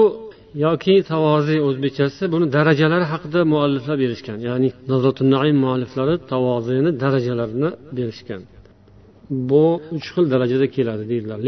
yoki 0.64 0.94
tavoze 1.12 1.56
o'zbekchasi 1.68 2.22
buni 2.32 2.46
darajalari 2.56 3.06
haqida 3.12 3.40
mualliflar 3.52 3.96
berishgan. 4.04 4.38
Ya'ni 4.48 4.68
naim 5.34 5.56
mualliflari 5.64 6.14
tavozeni 6.32 6.90
darajalarini 7.02 7.70
berishgan. 7.98 8.42
Bu 9.50 9.64
uch 9.96 10.06
xil 10.14 10.24
darajada 10.34 10.66
keladi 10.76 11.04
deydilar. 11.12 11.38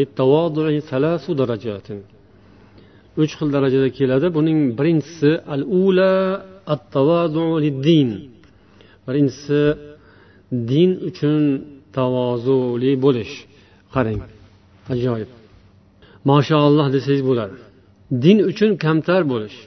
Uch 3.23 3.33
xil 3.39 3.49
darajada 3.57 3.89
keladi. 3.99 4.27
Buning 4.37 4.61
birinchisi 4.79 5.31
al 5.55 5.63
ula 5.85 6.15
at 6.73 6.83
din 7.87 8.09
birinchisi 9.07 9.63
din 10.71 10.91
uchun 11.09 11.43
tavozuli 11.97 12.93
bo'lish. 13.05 13.35
Qarang. 13.95 14.21
Ajoyib. 14.93 15.31
Mashaalloh 16.31 16.87
desangiz 16.95 17.23
bo'ladi. 17.31 17.57
Din 18.25 18.39
uchun 18.51 18.71
kamtar 18.85 19.23
bo'lish. 19.33 19.59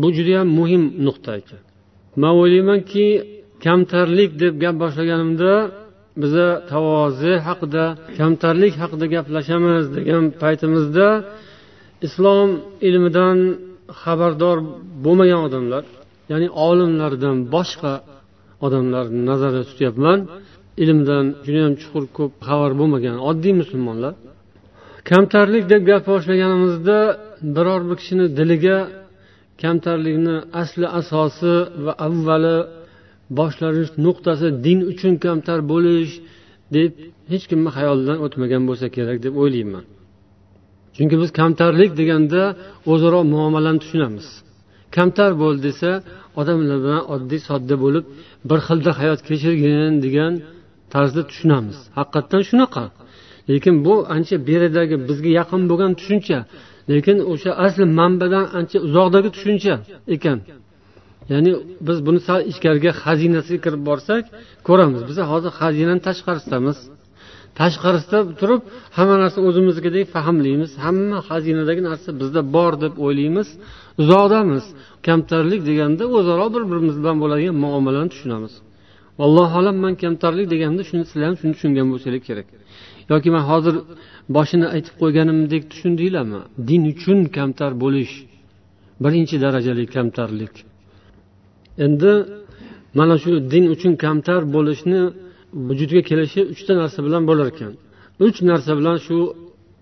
Bu 0.00 0.06
judayam 0.16 0.48
muhim 0.58 0.82
nuqta 1.06 1.32
ekan. 1.40 1.62
Man 2.20 2.32
o'ylaymanki 2.42 3.06
kamtarlik 3.64 4.30
deb 4.42 4.54
gap 4.62 4.74
boshlaganimda 4.82 5.52
biza 6.22 6.46
tavozi 6.70 7.32
haqida 7.46 7.84
kamtarlik 8.18 8.74
haqida 8.82 9.06
gaplashamiz 9.14 9.84
degan 9.96 10.24
paytimizda 10.42 11.06
islom 12.06 12.50
ilmidan 12.88 13.38
xabardor 14.02 14.58
bo'lmagan 15.04 15.40
odamlar 15.48 15.84
ya'ni 16.30 16.48
olimlardan 16.68 17.36
boshqa 17.54 17.94
odamlarni 18.66 19.20
nazarda 19.30 19.62
tutyapman. 19.70 20.18
Ilmdan 20.82 21.24
judayam 21.44 21.74
chuqur 21.80 22.04
ko'p 22.16 22.32
xabar 22.48 22.70
bo'lmagan 22.80 23.16
oddiy 23.30 23.54
musulmonlar. 23.62 24.14
Kamtarlik 25.10 25.64
deb 25.72 25.82
gap 25.90 26.02
boshlaganimizda 26.12 26.98
biror 27.56 27.80
bir 27.88 27.96
kishini 28.00 28.26
diliga 28.38 28.78
kamtarlikni 29.62 30.36
asli 30.62 30.86
asosi 31.00 31.54
va 31.84 31.92
avvali 32.06 32.56
boshlanish 33.38 33.90
nuqtasi 34.04 34.46
din 34.66 34.78
uchun 34.92 35.14
kamtar 35.24 35.58
bo'lish 35.72 36.12
deb 36.76 36.92
hech 37.32 37.44
kimni 37.50 37.70
xayolidan 37.76 38.18
o'tmagan 38.24 38.62
bo'lsa 38.68 38.86
kerak 38.96 39.18
deb 39.26 39.34
o'ylayman. 39.42 39.84
Chunki 40.96 41.16
biz 41.22 41.30
kamtarlik 41.40 41.90
deganda 42.00 42.42
o'zaro 42.92 43.20
muomalani 43.34 43.80
tushunamiz. 43.84 44.26
Kamtar 44.96 45.30
bo'l 45.42 45.56
desa 45.66 45.90
odamlar 46.40 46.78
bilan 46.84 47.02
oddiy 47.14 47.40
sodda 47.48 47.74
bo'lib 47.84 48.04
bir 48.48 48.58
xilda 48.66 48.90
hayot 49.00 49.20
kechirgin 49.28 49.92
degan 50.04 50.32
tarzda 50.92 51.22
tushunamiz. 51.30 51.78
Haqiqatdan 51.98 52.42
shunaqa. 52.50 52.84
Lekin 53.50 53.74
bu 53.86 53.94
ancha 54.14 54.36
beridagi 54.48 54.96
bizga 55.08 55.30
yaqin 55.40 55.62
bo'lgan 55.70 55.92
tushuncha 56.00 56.38
lekin 56.92 57.16
o'sha 57.32 57.50
asli 57.64 57.84
manbadan 57.98 58.44
ancha 58.58 58.78
uzoqdagi 58.86 59.28
tushuncha 59.36 59.74
ekan. 60.14 60.38
Ya'ni 61.32 61.50
biz 61.86 61.98
buni 62.06 62.20
sal 62.28 62.40
ichkariga 62.50 62.92
xazinasiga 63.02 63.60
kirib 63.64 63.82
borsak 63.88 64.22
ko'ramiz. 64.68 65.00
Biz 65.08 65.16
hozir 65.32 65.52
xazinani 65.60 66.02
tashqarisidamiz 66.08 66.78
tashqarisida 67.58 68.18
turib 68.40 68.60
hamma 68.96 69.16
narsa 69.22 69.38
o'zimiznikidek 69.48 70.04
fahmlaymiz 70.16 70.70
hamma 70.84 71.18
xazinadagi 71.28 71.82
narsa 71.88 72.08
bizda 72.20 72.40
bor 72.56 72.72
deb 72.84 72.94
o'ylaymiz. 73.04 73.48
Uzoqdamiz 74.02 74.64
kamtarlik 75.06 75.60
deganda 75.68 76.04
o'zaro 76.18 76.46
bir 76.54 76.62
birimiz 76.70 76.96
bilan 77.00 77.16
bo'ladigan 77.22 77.56
muomalani 77.64 78.08
tushunamiz. 78.14 78.52
Allohu 79.24 79.54
alam 79.60 79.76
man 79.84 79.94
kamtarlik 80.02 80.46
deganda 80.54 80.82
shuni 80.88 81.04
sizlar 81.08 81.24
ham 81.28 81.36
shuni 81.40 81.52
tushungan 81.56 81.86
bo'lsanglar 81.92 82.22
kerak. 82.28 82.48
Yoki 83.12 83.28
man 83.34 83.44
hozir 83.50 83.74
boshini 84.36 84.66
aytib 84.74 84.94
qo'yganimdek 85.02 85.62
tushundinglarmi? 85.72 86.40
Din 86.68 86.82
uchun 86.92 87.18
kamtar 87.36 87.72
bo'lish 87.84 88.14
birinchi 89.04 89.36
darajali 89.44 89.84
kamtarlik. 89.96 90.54
Endi 91.84 92.12
mana 92.98 93.14
shu 93.22 93.30
din 93.52 93.64
uchun 93.74 93.92
kamtar 94.04 94.40
bo'lishni 94.54 95.00
vujudga 95.68 96.00
kelishi 96.10 96.40
uchta 96.54 96.72
narsa 96.80 96.98
bilan 97.06 97.22
bo'lar 97.30 97.46
ekan. 97.52 97.72
Uch 98.26 98.38
narsa 98.50 98.72
bilan 98.78 98.96
shu 99.06 99.16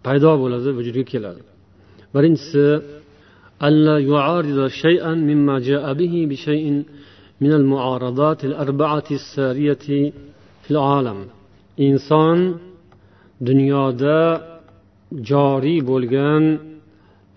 paydo 0.07 0.33
bo'ladi 0.43 0.69
vujudga 0.79 1.05
keladi. 1.13 1.43
Birinchisi 2.15 2.65
alla 3.67 3.95
shay'an 4.83 5.19
mimma 5.31 5.57
bi 6.31 6.37
shay'in 6.47 6.77
min 7.43 7.53
al 7.59 7.65
al 8.49 8.55
arba'ati 8.65 9.15
sariyati 9.35 10.01
fil 10.65 10.81
alam. 10.99 11.19
Inson 11.87 12.39
dunyoda 13.49 14.19
joriy 15.31 15.81
bo'lgan 15.91 16.43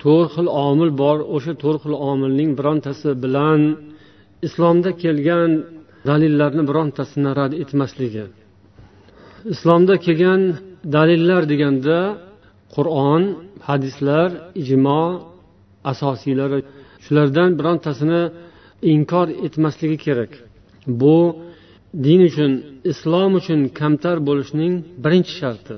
to'rt 0.02 0.30
xil 0.36 0.48
omil 0.68 0.92
bor 1.02 1.18
o'sha 1.36 1.54
to'rt 1.64 1.80
xil 1.84 1.96
omilning 2.12 2.50
birontasi 2.60 3.10
bilan 3.24 3.62
islomda 4.48 4.90
kelgan 5.04 5.52
dalillarni 6.08 6.64
birontasini 6.70 7.32
rad 7.40 7.54
etmasligi. 7.64 8.26
Islomda 9.54 9.96
kelgan 10.06 10.42
dalillar 10.96 11.42
deganda 11.52 12.00
qur'on 12.76 13.24
hadislar 13.68 14.30
ijmo 14.62 15.04
asosiylari 15.92 16.60
shulardan 17.06 17.50
birontasini 17.60 18.22
inkor 18.94 19.28
etmasligi 19.48 19.98
kerak. 20.06 20.32
Bu 21.02 21.18
din 22.06 22.22
uchun 22.30 22.52
islom 22.92 23.32
uchun 23.40 23.62
kamtar 23.80 24.18
bo'lishning 24.28 24.74
birinchi 25.04 25.34
sharti. 25.40 25.76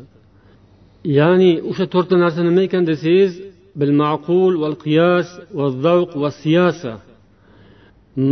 Ya'ni 1.19 1.51
o'sha 1.69 1.85
to'rtta 1.93 2.15
narsa 2.23 2.41
nima 2.47 2.61
ekan 2.67 2.83
desangiz 2.91 3.31
bil 3.79 3.93
ma'qul 4.01 4.53
val 4.63 4.75
qiyas 4.83 5.27
va 5.57 5.67
zavq 5.83 6.11
va 6.21 6.29
siyasa. 6.41 6.93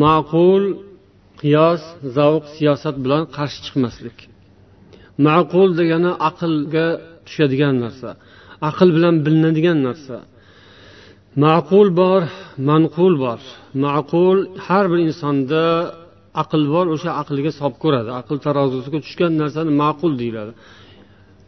Ma'qul 0.01 0.63
qiyos 1.43 1.81
zavq 2.17 2.43
siyosat 2.55 2.95
bilan 3.03 3.23
qarshi 3.35 3.59
chiqmaslik. 3.65 4.17
Ma'qul 5.25 5.69
degani 5.79 6.11
aqlga 6.29 6.87
tushadigan 7.25 7.75
narsa 7.83 8.09
aql 8.69 8.89
bilan 8.97 9.15
bilinadigan 9.25 9.79
narsa. 9.87 10.17
Ma'qul 11.43 11.87
bor 12.01 12.21
manqul 12.69 13.13
bor. 13.23 13.39
Ma'qul 13.85 14.37
har 14.65 14.85
bir 14.91 14.99
insonda 15.07 15.63
aql 16.41 16.61
bor 16.73 16.85
o'sha 16.95 17.11
aqliga 17.21 17.51
solib 17.59 17.77
ko'radi. 17.83 18.09
Aql 18.21 18.37
tarozusiga 18.45 18.99
tushgan 19.05 19.31
narsani 19.41 19.71
ma'qul 19.83 20.11
deyiladi. 20.21 20.51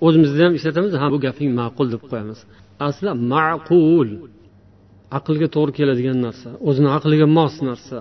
O'zimizda 0.05 0.41
ham 0.45 0.53
ishlatamiz 0.59 0.91
ha 1.01 1.07
bu 1.13 1.17
gaping 1.25 1.49
ma'qul 1.61 1.87
deb 1.93 2.01
qo'yamiz. 2.09 2.39
Asli 2.87 3.11
ma'qul 3.33 4.09
aqlga 5.17 5.47
to'g'ri 5.55 5.71
keladigan 5.79 6.17
narsa 6.25 6.49
o'zini 6.69 6.89
aqliga 6.97 7.27
mos 7.37 7.55
narsa. 7.69 7.97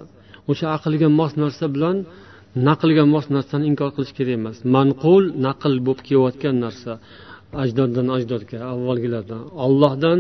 O'sha 0.51 0.67
aqlga 0.77 1.09
mos 1.19 1.33
narsa 1.43 1.67
bilan 1.75 1.97
naqlga 2.69 3.05
mos 3.15 3.27
narsani 3.37 3.65
inkor 3.71 3.91
qilish 3.97 4.15
kerak 4.19 4.35
emas. 4.41 4.57
Manqul 4.77 5.23
naql 5.47 5.73
bo'lib 5.87 6.01
kelayotgan 6.09 6.57
narsa. 6.65 6.93
Ajdoddan 7.63 8.07
ajdodga 8.17 8.59
avvalgilardan. 8.73 9.41
Ollohdan 9.65 10.19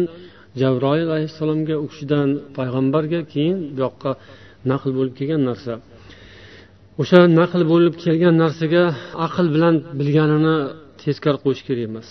jabroil 0.60 1.08
alayhissalomga 1.14 1.76
u 1.84 1.86
kishidan 1.90 2.28
payg'ambarga 2.56 3.20
keyin 3.32 3.58
bu 3.74 3.78
yoqqa 3.86 4.10
naql 4.70 4.90
bo'lib 4.98 5.14
kelgan 5.18 5.42
narsa. 5.50 5.72
O'sha 7.00 7.20
naql 7.40 7.62
bo'lib 7.72 7.94
kelgan 8.04 8.34
narsaga 8.42 8.84
aql 9.26 9.46
bilan 9.54 9.74
bilganini 9.98 10.56
teskari 11.02 11.38
qo'yish 11.44 11.62
kerak 11.68 11.84
emas. 11.90 12.08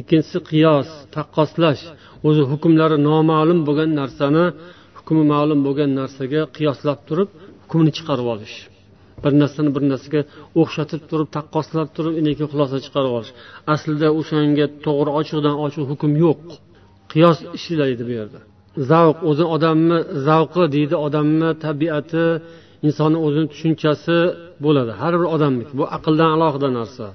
Ikkinchisi 0.00 0.38
qiyos 0.50 0.88
taqqoslash 1.14 1.82
o'zi 2.28 2.42
hukmlari 2.50 2.96
noma'lum 3.08 3.58
bo'lgan 3.68 3.90
narsani 4.00 4.44
hukmi 5.04 5.24
ma'lum 5.32 5.60
bo'lgan 5.66 5.90
narsaga 6.00 6.40
qiyoslab 6.56 6.98
turib 7.08 7.28
hukmni 7.62 7.90
chiqarib 7.96 8.28
olish. 8.34 8.56
Bir 9.24 9.32
narsani 9.42 9.70
bir 9.76 9.82
narsaga 9.92 10.20
o'xshatib 10.60 11.02
turib 11.10 11.28
taqqoslab 11.36 11.88
turib 11.96 12.14
keyin 12.16 12.48
xulosa 12.52 12.76
chiqarib 12.86 13.12
olish. 13.18 13.32
Aslida 13.74 14.08
o'shanga 14.20 14.66
to'g'ri 14.84 15.10
ochiqdan 15.20 15.54
ochiq 15.64 15.84
hukm 15.90 16.12
yo'q. 16.24 16.40
Qiyos 17.12 17.38
ishlaydi 17.58 18.02
bu 18.08 18.12
yerda. 18.18 18.40
Zavq 18.90 19.18
o'zi 19.30 19.44
odamni 19.56 19.98
zavqi 20.28 20.64
deydi 20.74 20.96
odamni 21.06 21.50
tabiati 21.66 22.24
insonni 22.86 23.18
o'zini 23.26 23.46
tushunchasi 23.52 24.16
bo'ladi. 24.64 24.92
Har 25.00 25.12
bir 25.20 25.28
odamniki 25.36 25.72
bu 25.80 25.84
aqldan 25.96 26.30
alohida 26.36 26.68
narsa. 26.78 27.06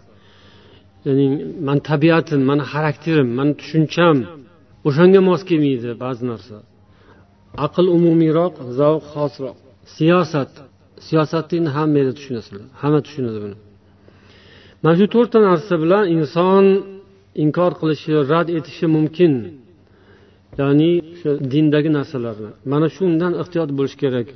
Ya'ni 1.08 1.25
mani 1.67 1.81
tabiatim 1.91 2.41
mani 2.50 2.63
xarakterim 2.72 3.29
mani 3.39 3.53
tushuncham. 3.62 4.17
O'shanga 4.88 5.19
mos 5.29 5.41
kelmaydi 5.50 5.89
ba'zi 6.03 6.24
narsa. 6.31 6.55
Aql 7.65 7.86
umumiyroq 7.98 8.53
zavq 8.79 9.03
xosroq. 9.13 9.58
Siyosat. 9.98 10.51
Siyosatni 11.08 11.70
hamma 11.77 12.01
tushunasizlar. 12.18 12.63
Hamma 12.82 13.00
tushunadi 13.06 13.39
buni. 13.44 13.56
Mana 14.84 14.95
shu 15.00 15.06
to'rtta 15.15 15.39
narsa 15.50 15.73
bilan 15.84 16.04
inson 16.15 16.65
inkor 17.43 17.71
qilishi 17.80 18.12
rad 18.32 18.47
etishi 18.58 18.86
mumkin. 18.95 19.34
Ya'ni 20.60 20.91
o'sha 21.13 21.32
dindagi 21.52 21.89
narsalarni. 21.97 22.52
Mana 22.71 22.88
shundan 22.95 23.34
ehtiyot 23.41 23.69
bo'lish 23.78 23.95
kerak. 24.04 24.28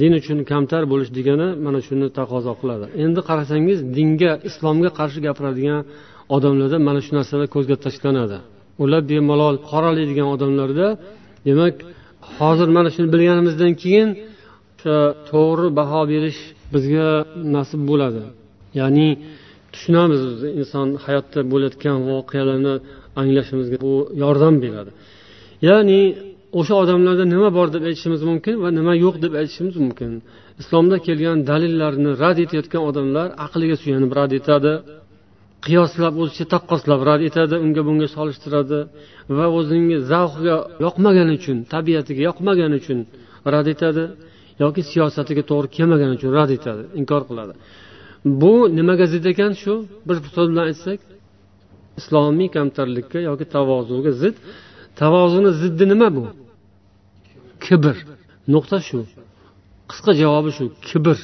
Din 0.00 0.12
uchun 0.20 0.38
kamtar 0.50 0.82
bo'lish 0.92 1.10
degani 1.18 1.48
mana 1.66 1.80
shuni 1.86 2.06
taqozo 2.18 2.52
qiladi. 2.60 2.86
Endi 3.04 3.20
qarasangiz 3.28 3.78
dinga 3.96 4.32
islomga 4.48 4.90
qarshi 4.98 5.18
gapiradigan 5.26 5.80
odamlarda 6.36 6.78
mana 6.88 7.00
shu 7.04 7.12
narsalar 7.18 7.48
ko'zga 7.54 7.76
tashlanadi. 7.84 8.38
Ular 8.82 9.02
bemalol 9.10 9.56
qoralaydigan 9.70 10.28
odamlarda 10.34 10.88
demak 11.48 11.74
hozir 12.40 12.68
mana 12.76 12.88
shuni 12.94 13.08
bilganimizdan 13.14 13.72
keyin 13.82 14.08
o'sha 14.78 14.96
to'g'ri 15.30 15.68
baho 15.78 16.00
berish 16.12 16.40
bizga 16.74 17.08
nasib 17.56 17.80
bo'ladi. 17.90 18.22
Ya'ni 18.80 19.08
tushunamiz 19.74 20.22
inson 20.60 20.88
hayotda 21.04 21.40
bo'layotgan 21.52 21.96
voqealarni 22.10 22.74
anglashimizga 23.20 23.76
bu 23.86 23.94
yordam 24.22 24.54
beradi. 24.64 24.90
Ya'ni 25.68 26.00
o'sha 26.58 26.74
odamlarda 26.82 27.24
nima 27.34 27.48
bor 27.58 27.68
deb 27.74 27.82
aytishimiz 27.88 28.20
mumkin 28.30 28.54
va 28.64 28.68
nima 28.78 28.92
yo'q 29.04 29.14
deb 29.24 29.32
aytishimiz 29.40 29.76
mumkin? 29.84 30.10
Islomda 30.60 30.96
kelgan 31.06 31.38
dalillarni 31.50 32.10
rad 32.22 32.38
etayotgan 32.44 32.82
odamlar 32.90 33.28
aqliga 33.46 33.76
suyanib 33.82 34.10
rad 34.18 34.32
etadi. 34.40 34.72
Qiyoslab 35.66 36.14
o'zicha 36.22 36.44
taqqoslab 36.54 37.00
rad 37.08 37.22
etadi 37.28 37.54
unga 37.64 37.82
bunga 37.88 38.08
solishtiradi 38.16 38.78
va 39.36 39.46
o'zining 39.58 39.88
zavqiga 40.12 40.56
yoqmagani 40.86 41.32
uchun 41.38 41.56
tabiatiga 41.74 42.22
yoqmagani 42.28 42.74
uchun 42.80 42.98
rad 43.54 43.66
etadi 43.74 44.04
yoki 44.62 44.82
siyosatiga 44.90 45.42
to'g'ri 45.50 45.68
kelmagani 45.76 46.12
uchun 46.18 46.30
rad 46.38 46.50
etadi 46.58 46.82
inkor 47.00 47.22
qiladi. 47.30 47.54
Bu 48.40 48.54
nimaga 48.78 49.06
zid 49.12 49.24
ekan? 49.32 49.52
Shu 49.62 49.72
bir 50.06 50.16
so'z 50.36 50.48
bilan 50.52 50.64
aytsak 50.70 51.00
islomiy 52.00 52.48
kamtarlikka 52.56 53.18
yoki 53.28 53.44
tavozuga 53.54 54.12
zid. 54.22 54.36
Tavozuni 55.00 55.50
ziddi 55.62 55.84
nima 55.92 56.08
bu? 56.16 56.24
Kibr. 57.64 57.96
Nuqta 58.54 58.78
shu. 58.88 58.98
Qisqa 59.90 60.12
javobi 60.22 60.50
shu 60.58 60.64
kibr. 60.88 61.18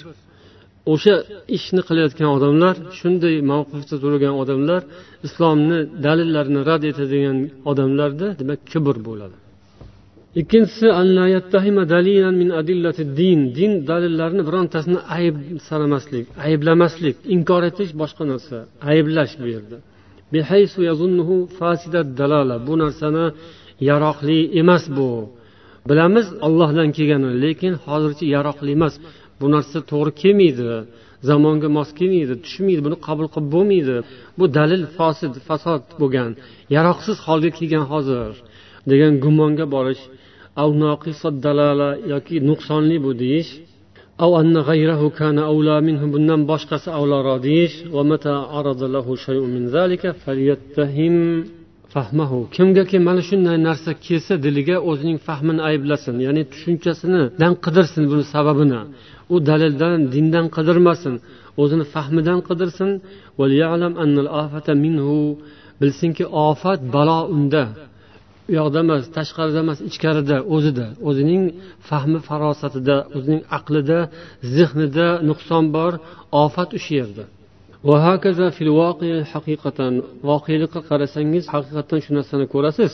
O'sha 0.92 1.14
ishni 1.56 1.82
qilayotgan 1.88 2.30
odamlar 2.36 2.74
shunday 2.98 3.36
mavqifda 3.52 3.96
turgan 4.04 4.34
odamlar 4.42 4.82
islomni 5.26 5.78
dalillarini 6.06 6.60
rad 6.70 6.82
etadigan 6.90 7.38
odamlarda 7.70 8.26
demak 8.40 8.60
kibr 8.72 8.96
bo'ladi. 9.08 9.36
Ikkinchisi 10.40 10.86
din 13.20 13.38
din 13.58 13.72
dalillarini 13.90 14.42
birontasini 14.48 14.98
ayb 15.16 15.36
sanamaslik 15.68 16.26
ayblamaslik 16.46 17.16
inkor 17.34 17.62
etish 17.70 17.92
boshqa 18.00 18.24
narsa 18.32 18.56
ayblash 18.90 19.34
bu 19.40 19.46
yerda. 19.54 19.76
Bu 22.66 22.74
narsani 22.82 23.26
yaroqli 23.90 24.38
emas 24.60 24.84
bu. 24.96 25.10
Bilamiz 25.88 26.26
ollohdan 26.46 26.88
kelgani 26.96 27.30
lekin 27.44 27.72
hozircha 27.86 28.24
yaroqli 28.36 28.70
emas. 28.78 28.94
Bu 29.40 29.46
narsa 29.54 29.78
to'g'ri 29.90 30.12
kelmaydi 30.22 30.68
zamonga 31.28 31.68
mos 31.76 31.90
kelmaydi 31.98 32.34
tushmaydi 32.44 32.80
buni 32.86 32.96
qabul 33.06 33.26
qilib 33.34 33.48
bo'lmaydi. 33.54 33.96
Bu 34.38 34.44
dalil 34.58 34.82
fosid 34.96 35.34
fasod 35.48 35.82
bo'lgan 36.00 36.30
yaroqsiz 36.76 37.16
holga 37.26 37.50
kelgan 37.58 37.84
hozir 37.92 38.32
degan 38.90 39.12
gumonga 39.24 39.66
borish 39.74 40.02
yoki 42.12 42.36
nuqsonli 42.48 42.96
bu 43.06 43.10
deyish 43.22 43.50
bundan 46.14 46.40
boshqasi 46.50 46.88
avloroq 46.98 47.38
deyish 47.48 47.76
kimgaki 52.56 52.96
mana 53.08 53.22
shunday 53.28 53.56
narsa 53.68 53.90
kelsa 54.06 54.34
diliga 54.44 54.76
o'zining 54.90 55.18
fahmini 55.28 55.62
ayblasin 55.70 56.16
ya'ni 56.26 56.42
tushunchasinidan 56.52 57.52
qidirsin 57.64 58.04
buni 58.10 58.24
sababini. 58.34 58.80
U 59.32 59.36
dalildan 59.48 59.98
dindan 60.14 60.46
qidirmasin. 60.56 61.14
O'zini 61.62 61.84
fahmidan 61.94 62.40
qidirsin. 62.48 62.90
bilsinki 65.80 66.24
ofat 66.48 66.80
balo 66.94 67.20
unda. 67.36 67.64
U 68.48 68.52
yoqda 68.58 68.78
emas 68.84 69.04
tashqarida 69.16 69.58
emas 69.64 69.78
ichkarida 69.90 70.36
o'zida. 70.54 70.86
O'zining 71.08 71.42
fahmi 71.88 72.20
farosatida 72.28 72.96
o'zining 73.16 73.42
aqlida 73.58 73.98
zehnida 74.56 75.08
nuqson 75.28 75.64
bor 75.76 75.92
ofat 76.44 76.70
o'sha 76.78 76.92
yerda 77.00 77.24
voqelikqa 80.30 80.80
qarasangiz 80.90 81.44
haqiqatdan 81.54 81.98
shu 82.04 82.10
narsani 82.18 82.46
ko'rasiz. 82.54 82.92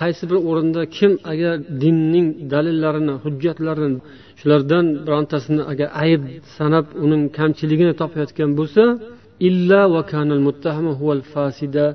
Qaysi 0.00 0.22
bir 0.30 0.38
o'rinda 0.48 0.82
kim 0.96 1.12
agar 1.32 1.54
dinning 1.82 2.28
dalillarini 2.52 3.14
hujjatlarini 3.24 3.98
shulardan 4.40 4.86
birontasini 5.06 5.62
agar 5.72 5.88
ayb 6.04 6.22
sanab 6.56 6.86
uning 7.04 7.22
kamchiligini 7.38 7.94
topayotgan 8.02 8.50
bo'lsa 8.58 8.82
illa 9.48 9.80
va 9.94 10.02
kanal 10.12 10.42
muttahamu 10.48 10.92
huval 10.98 11.22
fasida 11.32 11.86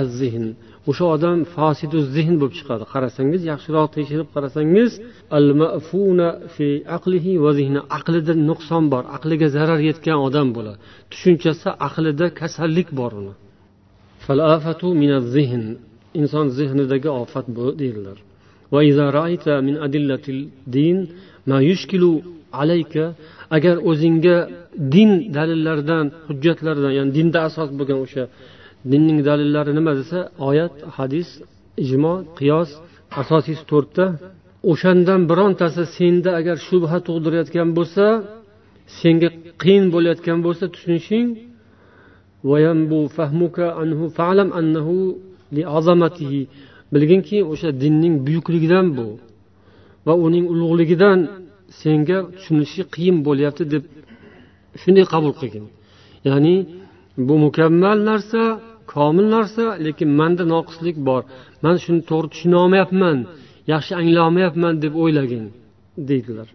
az 0.00 0.08
zihn 0.20 0.46
o'sha 0.90 1.04
odam 1.16 1.38
fosidu 1.54 1.98
zihn 2.14 2.34
bo'lib 2.40 2.54
chiqadi. 2.58 2.84
Qarasangiz 2.94 3.42
yaxshiroq 3.52 3.88
tekshirib 3.96 4.28
qarasangiz 4.34 4.90
al 5.38 5.46
mafuna 5.60 6.28
fi 6.54 6.68
aqlihi 6.96 7.32
va 7.44 7.50
zihni. 7.58 7.80
Aqlida 7.98 8.32
nuqson 8.48 8.84
bor 8.92 9.04
aqliga 9.16 9.48
zarar 9.56 9.80
yetgan 9.88 10.18
odam 10.28 10.48
bo'ladi. 10.56 10.78
Tushunchasi 11.12 11.68
aqlida 11.88 12.26
kasallik 12.40 12.88
bor 13.00 13.12
uni. 13.20 13.34
Inson 16.20 16.46
zehnidagi 16.58 17.08
ofat 17.22 17.46
bu 17.56 17.64
deydilar. 17.80 18.18
Agar 23.56 23.76
o'zingga 23.90 24.36
din 24.94 25.10
dalillaridan 25.36 26.06
hujjatlardan 26.28 26.92
ya'ni 26.98 27.10
dinda 27.16 27.38
asos 27.48 27.68
bo'lgan 27.78 27.98
o'sha 28.04 28.24
dinning 28.90 29.18
dalillari 29.28 29.72
nima 29.78 29.92
desa 30.00 30.18
oyat 30.48 30.74
hadis 30.96 31.28
ijmo 31.84 32.14
qiyos 32.38 32.70
asosiysi 33.20 33.64
to'rtta 33.72 34.04
o'shandan 34.72 35.20
birontasi 35.30 35.82
senda 35.96 36.30
agar 36.40 36.56
shubha 36.68 36.98
tug'dirayotgan 37.06 37.68
bo'lsa 37.78 38.04
senga 39.00 39.28
qiyin 39.62 39.84
bo'layotgan 39.94 40.38
bo'lsa 40.46 40.64
tushunishing 40.74 41.26
bilginki 46.94 47.38
o'sha 47.52 47.70
dinning 47.82 48.14
buyukligidan 48.26 48.86
bu. 48.96 49.06
Va 50.06 50.14
uning 50.26 50.46
ulug'ligidan 50.52 51.18
senga 51.82 52.18
tushunishi 52.36 52.82
qiyin 52.94 53.16
bo'lyapti 53.26 53.64
deb 53.74 53.84
shunday 54.82 55.04
qabul 55.12 55.32
qilgin. 55.40 55.64
Ya'ni 56.28 56.54
bu 57.28 57.34
mukammal 57.44 57.98
narsa 58.10 58.42
komil 58.92 59.26
narsa 59.36 59.64
lekin 59.86 60.10
manda 60.20 60.44
noqislik 60.54 60.96
bor. 61.08 61.22
Man 61.64 61.76
shuni 61.84 62.00
to'g'ri 62.10 62.28
tushuna 62.32 62.56
olmayapman 62.64 63.18
yaxshi 63.72 63.92
anglolmayapman 64.00 64.74
deb 64.84 64.94
o'ylagin 65.02 65.44
deydilar. 66.08 66.48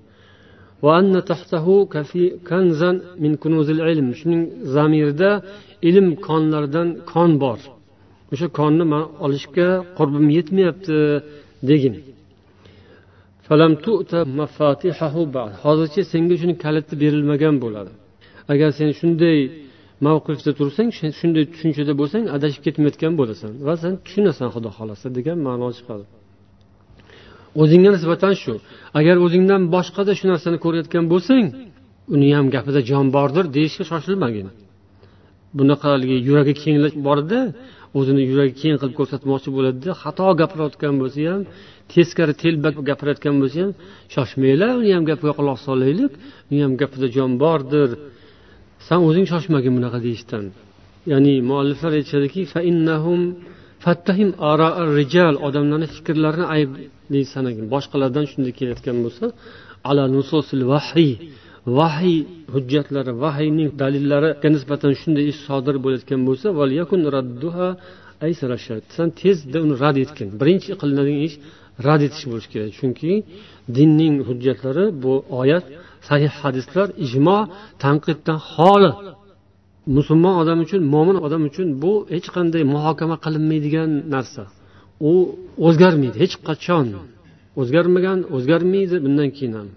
Shuning 4.20 4.42
zamirida 4.76 5.32
ilm 5.90 6.08
konlaridan 6.28 6.88
kon 7.12 7.32
bor. 7.44 7.60
O'sha 8.36 8.48
konni 8.60 8.86
man 8.94 9.04
olishga 9.26 9.68
qurbim 9.98 10.28
yetmayapti 10.38 10.98
degin. 11.70 11.96
Hozircha 15.64 16.02
senga 16.14 16.36
shuni 16.42 16.56
kaliti 16.64 16.94
berilmagan 17.04 17.56
bo'ladi. 17.64 17.92
Agar 18.54 18.70
sen 18.80 18.90
shunday 19.00 19.38
mavqifda 20.06 20.52
tursang 20.60 20.90
shunday 21.20 21.44
tushunchada 21.54 21.94
bo'lsang 22.02 22.24
adashib 22.36 22.62
ketmayotgan 22.68 23.14
bo'lasan. 23.20 23.52
Va 23.68 23.74
sen 23.84 23.94
tushunasan 24.06 24.48
xudo 24.54 24.70
xohlasa 24.78 25.08
degan 25.18 25.38
ma'no 25.48 25.68
chiqadi. 25.78 26.06
O'zingga 27.62 27.90
nisbatan 27.96 28.34
shu. 28.44 28.54
Agar 29.00 29.16
o'zingdan 29.26 29.62
boshqada 29.76 30.12
shu 30.20 30.26
narsani 30.32 30.58
ko'rayotgan 30.66 31.06
bo'lsang 31.14 31.46
uni 32.16 32.28
ham 32.38 32.46
gapida 32.56 32.80
jon 32.90 33.06
bordir 33.16 33.46
deyishga 33.56 33.84
shoshilmagin. 33.92 34.48
Bunaqaligi 35.58 36.18
yuragi 36.28 36.54
kenglar 36.64 36.92
borda 37.08 37.40
o'zini 37.98 38.22
yuragi 38.30 38.54
keng 38.62 38.76
qilib 38.82 38.96
ko'rsatmoqchi 39.00 39.50
bo'ladida 39.58 39.92
xato 40.02 40.26
gapirayotgan 40.42 40.94
bo'lsa 41.02 41.20
ham 41.32 41.42
teskari 41.94 42.34
telba 42.44 42.70
gapirayotgan 42.90 43.36
bo'lsa 43.42 43.58
ham 43.64 43.72
shoshmanglar 44.14 44.72
uni 44.82 44.92
ham 44.96 45.04
gapiga 45.10 45.34
quloq 45.40 45.60
solaylik 45.68 46.12
uni 46.50 46.60
ham 46.66 46.74
gapida 46.82 47.08
jon 47.16 47.32
bordir. 47.44 47.90
San 48.88 49.00
o'zing 49.08 49.26
shoshmagin 49.32 49.74
bunaqa 49.78 50.00
deyishdan. 50.06 50.46
Ya'ni 51.12 51.34
mualliflar 51.50 51.92
aytishadiki 52.00 52.42
odamlarni 55.48 55.88
fikrlarini 55.96 56.46
aybli 56.56 57.22
sanagin. 57.34 57.66
Boshqalardan 57.74 58.26
shunday 58.32 58.54
kelayotgan 58.60 58.98
bo'lsa 59.06 59.26
ala 59.90 60.04
nususil 60.16 60.62
vahiy 60.72 61.12
vahiy 61.80 62.20
hujjatlari 62.54 63.14
vahiyning 63.24 63.70
dalillariga 63.82 64.48
nisbatan 64.56 64.94
shunday 65.02 65.26
ish 65.32 65.40
sodir 65.48 65.76
bo'layotgan 65.84 66.22
bo'lsa 66.28 66.48
san 68.96 69.10
tezda 69.22 69.58
uni 69.66 69.76
rad 69.84 69.98
etgin. 70.04 70.30
Birinchi 70.40 70.72
qilinadigan 70.82 71.22
ish 71.30 71.36
rad 71.86 72.02
etish 72.08 72.26
bo'lishi 72.32 72.50
kerak. 72.54 72.72
Chunki 72.80 73.12
dinning 73.78 74.16
hujjatlari 74.28 74.86
bu 75.04 75.14
oyat 75.42 75.66
sahih 76.08 76.34
hadislar 76.42 76.88
ijmo 77.06 77.40
tanqiddan 77.84 78.40
xoli. 78.54 78.92
Musulmon 79.98 80.36
odam 80.42 80.60
uchun 80.66 80.82
mo'min 80.94 81.18
odam 81.26 81.42
uchun 81.50 81.68
bu 81.84 81.94
hech 82.14 82.28
qanday 82.36 82.64
muhokama 82.74 83.16
qilinmaydigan 83.26 83.90
narsa. 84.14 84.44
U 85.12 85.14
o'zgarmaydi 85.68 86.18
hech 86.24 86.36
qachon. 86.48 86.88
O'zgarmagan 87.62 88.20
o'zgarmaydi 88.36 88.96
bundan 89.06 89.30
keyin 89.38 89.54
ham. 89.60 89.70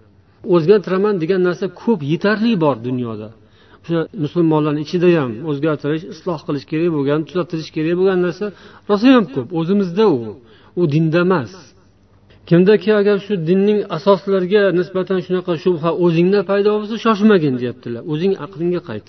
O'zgartiraman 0.55 1.15
degan 1.23 1.41
narsa 1.49 1.67
ko'p 1.83 2.01
yetarli 2.13 2.53
bor 2.65 2.77
dunyoda. 2.89 3.29
O'sha 3.83 4.01
musulmonlarni 4.25 4.81
ichida 4.87 5.09
ham 5.19 5.31
o'zgartirish 5.51 6.05
isloh 6.15 6.41
qilish 6.47 6.67
kerak 6.71 6.91
bo'lgan 6.97 7.21
tuzatilish 7.29 7.71
kerak 7.77 7.95
bo'lgan 8.01 8.19
narsa 8.27 8.47
rosayam 8.91 9.25
ko'p. 9.35 9.49
O'zimizda 9.61 10.05
u. 10.17 10.19
U 10.81 10.83
dinda 10.95 11.21
emas. 11.27 11.53
Kimdaki 12.49 12.91
agar 13.01 13.17
shu 13.27 13.35
dinning 13.49 13.79
asoslariga 13.97 14.63
nisbatan 14.81 15.19
shunaqa 15.27 15.53
shubha 15.65 15.91
o'zingda 16.05 16.41
paydo 16.51 16.71
bo'lsa 16.81 16.97
shoshmagin 17.05 17.55
deyaptilar. 17.61 18.03
O'zing 18.13 18.33
aqlingga 18.45 18.81
qayt. 18.91 19.09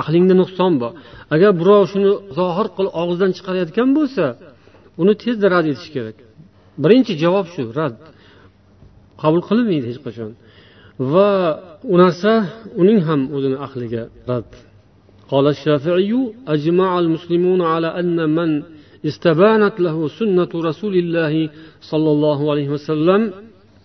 Aqlingda 0.00 0.34
nuqson 0.42 0.72
bor. 0.82 0.92
Agar 1.34 1.50
birov 1.60 1.82
shuni 1.92 2.10
zohir 2.38 2.66
qilib 2.76 2.92
og'zidan 3.02 3.30
chiqarayotgan 3.36 3.88
bo'lsa 3.98 4.24
uni 5.02 5.14
tezda 5.22 5.46
rad 5.54 5.66
etish 5.72 5.90
kerak. 5.96 6.16
Birinchi 6.82 7.12
javob 7.22 7.46
shu 7.54 7.62
rad. 7.78 7.94
Qabul 9.22 9.40
qilinmaydi 9.48 9.86
hech 9.90 10.00
qachon. 10.06 10.30
va 11.13 11.31
u 11.93 11.95
narsa 12.03 12.33
uning 12.81 12.99
ham 13.07 13.21
o'zini 13.35 13.57
aqliga 13.67 14.03
rad 14.31 14.49
قال 15.31 15.47
الشافعي 15.47 16.13
أجمع 16.47 16.99
المسلمون 16.99 17.61
على 17.61 17.89
أن 18.01 18.29
من 18.37 18.63
استبانت 19.05 19.75
له 19.79 19.97
سنة 20.19 20.51
رسول 20.69 20.95
الله 21.03 21.33
صلى 21.91 22.09
الله 22.15 22.39
عليه 22.51 22.69
وسلم 22.75 23.21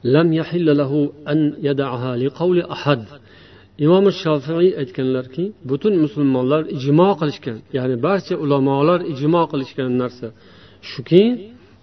لم 0.05 0.33
يحل 0.33 0.77
له 0.77 0.93
أن 1.33 1.39
يدعها 1.69 2.17
لقول 2.17 2.59
أحد 2.77 3.01
imom 3.85 4.05
shofiiy 4.23 4.71
aytganlarki 4.81 5.45
butun 5.71 5.95
musulmonlar 6.05 6.63
ijmo 6.77 7.09
qilishgan 7.21 7.59
ya'ni 7.77 7.97
barcha 8.07 8.35
ulamolar 8.45 9.01
ijmo 9.13 9.43
qilishgan 9.53 9.91
narsa 10.03 10.29
shuki 10.91 11.23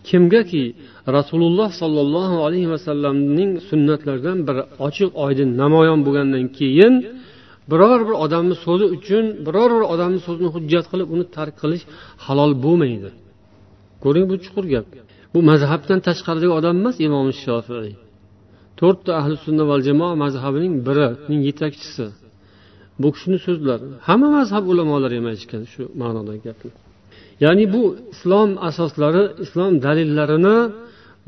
kimgaki 0.08 0.64
rasululloh 1.16 1.70
sollallohu 1.80 2.36
alayhi 2.46 2.68
vasallamning 2.74 3.50
sunnatlaridan 3.68 4.38
bir 4.48 4.56
ochiq 4.86 5.10
oydin 5.24 5.50
namoyon 5.62 6.00
bo'lgandan 6.06 6.44
keyin 6.58 6.94
biror 7.70 8.00
bir 8.08 8.16
odamni 8.24 8.56
so'zi 8.64 8.86
uchun 8.96 9.24
biror 9.46 9.70
bir 9.76 9.84
odamni 9.94 10.20
so'zini 10.26 10.48
hujjat 10.54 10.84
qilib 10.90 11.08
uni 11.14 11.24
tark 11.36 11.54
qilish 11.62 11.84
halol 12.26 12.52
bo'lmaydi. 12.64 13.10
Ko'ring 14.04 14.26
bu 14.30 14.36
chuqur 14.44 14.64
gap. 14.74 14.86
Bu 15.34 15.38
mazhabdan 15.50 15.98
tashqaridagi 16.08 16.52
odam 16.60 16.74
emas 16.80 16.96
imom 17.06 17.28
shofiiy 17.44 17.94
to'rtta 18.80 19.10
ahli 19.20 19.36
sunna 19.44 19.64
val 19.70 19.80
jamoa 19.88 20.12
mazhabining 20.24 20.74
birining 20.86 21.40
yetakchisi. 21.48 22.06
Bu 23.02 23.08
kishini 23.14 23.38
so'zlari 23.46 23.86
hamma 24.08 24.28
mazhab 24.38 24.64
ulamolari 24.72 25.14
ham 25.18 25.26
aytishgan 25.30 25.62
shu 25.72 25.82
ma'nodagi 26.00 26.40
gaplar 26.48 26.87
ya'ni 27.44 27.64
bu 27.74 27.82
islom 28.12 28.50
asoslari 28.68 29.24
islom 29.44 29.72
dalillarini 29.86 30.58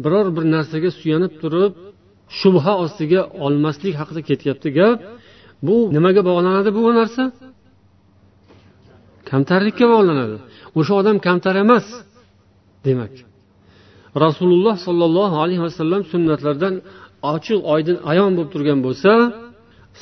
biror 0.02 0.26
bir 0.36 0.44
narsaga 0.54 0.90
suyanib 0.98 1.32
turib 1.42 1.72
shubha 2.38 2.72
ostiga 2.84 3.20
olmaslik 3.44 3.94
haqida 4.00 4.20
ketyapti 4.28 4.68
gap. 4.78 4.98
Bu 5.66 5.76
nimaga 5.96 6.22
bog'lanadi 6.30 6.70
bu 6.78 6.82
narsa? 7.00 7.24
Kamtarlikka 9.30 9.86
bog'lanadi. 9.94 10.36
O'sha 10.78 10.92
odam 11.00 11.16
kamtar 11.26 11.54
emas 11.64 11.86
demak. 12.86 13.14
Rasululloh 14.24 14.76
sollallohu 14.86 15.36
alayhi 15.44 15.62
vasallam 15.66 16.02
sunnatlaridan 16.12 16.74
ochiq 17.34 17.60
oydin 17.72 17.96
ayon 18.10 18.30
bo'lib 18.36 18.50
turgan 18.54 18.78
bo'lsa 18.86 19.12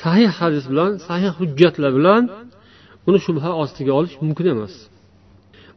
sahih 0.03 0.31
hadis 0.41 0.65
bilan 0.73 0.91
sahih 1.09 1.31
hujjatlar 1.39 1.93
bilan 1.99 2.23
uni 3.09 3.19
shubha 3.27 3.51
ostiga 3.63 3.93
olish 3.99 4.15
mumkin 4.25 4.47
emas. 4.55 4.75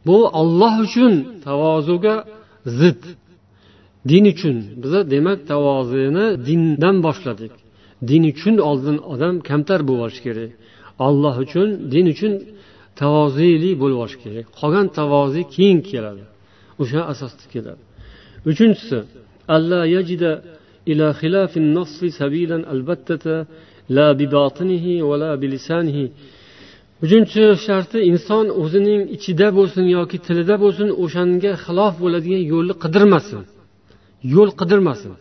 bu 0.06 0.16
olloh 0.40 0.74
uchun 0.86 1.14
tavozuga 1.44 2.14
zid. 2.80 3.02
Din 4.08 4.24
uchun. 4.32 4.56
Biza 4.82 5.10
demak 5.10 5.40
tavozini 5.50 6.26
dindan 6.46 6.96
boshladik. 7.06 7.52
Din 8.08 8.22
uchun 8.32 8.56
oldin 8.68 8.98
odam 9.12 9.34
kamtar 9.48 9.80
bo'lib 9.88 10.02
olishi 10.04 10.22
kerak. 10.26 10.50
Olloh 11.06 11.34
uchun 11.44 11.68
din 11.92 12.06
uchun 12.14 12.32
tavozili 13.00 13.70
bo'lib 13.82 13.98
olish 14.04 14.18
kerak. 14.24 14.46
Qolgan 14.60 14.86
tavozi 14.98 15.42
keyin 15.54 15.80
keladi. 15.90 16.24
O'sha 16.82 17.00
asosda 17.12 17.44
keladi. 17.54 17.82
Uchinchisi 18.50 18.98
yajida 19.96 20.32
ila 20.90 21.06
xilafin 21.20 21.66
nasri 21.78 22.08
sabilan 22.20 22.62
albattata 22.72 23.36
la 23.96 24.08
bibatinihi 24.20 24.92
va 25.08 25.16
la 25.22 25.32
bilisanihi 25.42 26.04
uchinchi 27.04 27.42
sharti 27.66 27.98
inson 28.12 28.46
o'zining 28.62 29.02
ichida 29.16 29.48
bo'lsin 29.58 29.84
yoki 29.96 30.18
tilida 30.26 30.54
bo'lsin 30.64 30.88
o'shanga 31.04 31.52
xilof 31.64 31.94
bo'ladigan 32.02 32.42
yo'lni 32.52 32.74
qidirmasin. 32.84 33.40
Yo'l 34.34 34.50
qidirmasin. 34.60 35.12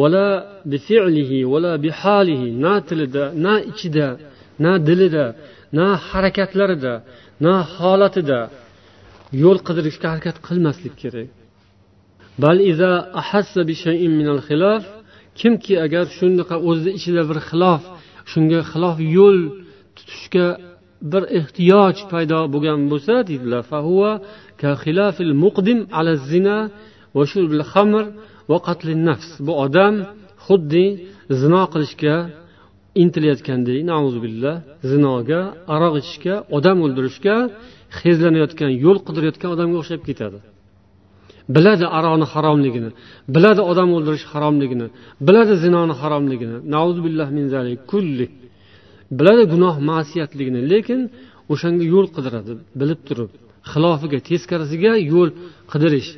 Vala 0.00 0.26
bifilihi 0.72 1.38
vala 1.52 1.72
bihalihi 1.84 2.48
na 2.64 2.74
tilida 2.88 3.24
na 3.44 3.54
ichida 3.70 4.08
na 4.64 4.72
dilida 4.88 5.24
na 5.78 5.86
harakatlarida 6.08 6.94
na 7.44 7.54
holatida 7.74 8.40
yo'l 9.42 9.58
qidirishga 9.66 10.06
harakat 10.12 10.36
qilmaslik 10.46 10.94
kerak. 11.02 11.28
Bal 12.42 12.58
iza 12.72 12.92
ahassa 13.20 13.60
bi 13.68 13.74
shay'in 13.84 14.12
min 14.20 14.28
al 14.34 14.42
xilaf 14.48 14.82
kimki 15.40 15.74
agar 15.86 16.04
shunaqa 16.18 16.56
o'zini 16.68 16.92
ichida 16.98 17.22
bir 17.30 17.38
xilof 17.48 17.82
shunga 18.32 18.60
xilof 18.70 18.96
yo'l 19.16 19.38
tutishga 19.96 20.46
bir 21.12 21.22
ehtiyoj 21.38 21.96
paydo 22.12 22.38
bo'lgan 22.54 22.80
bo'lsa 22.92 23.14
deydilar. 23.28 23.62
Bu 29.46 29.52
odam 29.64 29.94
xuddi 30.46 30.84
zino 31.40 31.62
qilishga 31.72 32.16
intilayotgandek 33.02 33.78
billah 34.24 34.54
zinoga 34.90 35.40
aroq 35.74 35.94
ichishga 36.00 36.34
odam 36.56 36.76
o'ldirishga 36.84 37.36
hezlanayotgan 38.00 38.72
yo'l 38.84 38.98
qidirayotgan 39.06 39.50
odamga 39.54 39.76
o'xshab 39.82 40.02
ketadi. 40.08 40.38
Biladi 41.56 41.86
aroqni 41.98 42.26
haromligini 42.34 42.90
biladi 43.34 43.62
odam 43.70 43.88
o'ldirish 43.96 44.24
haromligini 44.32 44.86
biladi 45.26 45.54
zinoni 45.64 45.94
haromligini. 46.02 46.56
Nauzubillah 46.74 47.28
min 47.36 47.44
zalik 47.54 47.78
kulli 47.92 48.26
biladi 49.17 49.43
gunoh 49.53 49.75
ma'siyatligini 49.89 50.61
lekin 50.71 50.99
o'shanga 51.53 51.85
yo'l 51.93 52.07
qidiradi 52.15 52.53
bilib 52.79 52.99
turib 53.07 53.31
xilofiga 53.71 54.19
teskarisiga 54.29 54.91
yo'l 55.11 55.29
qidirish 55.71 56.09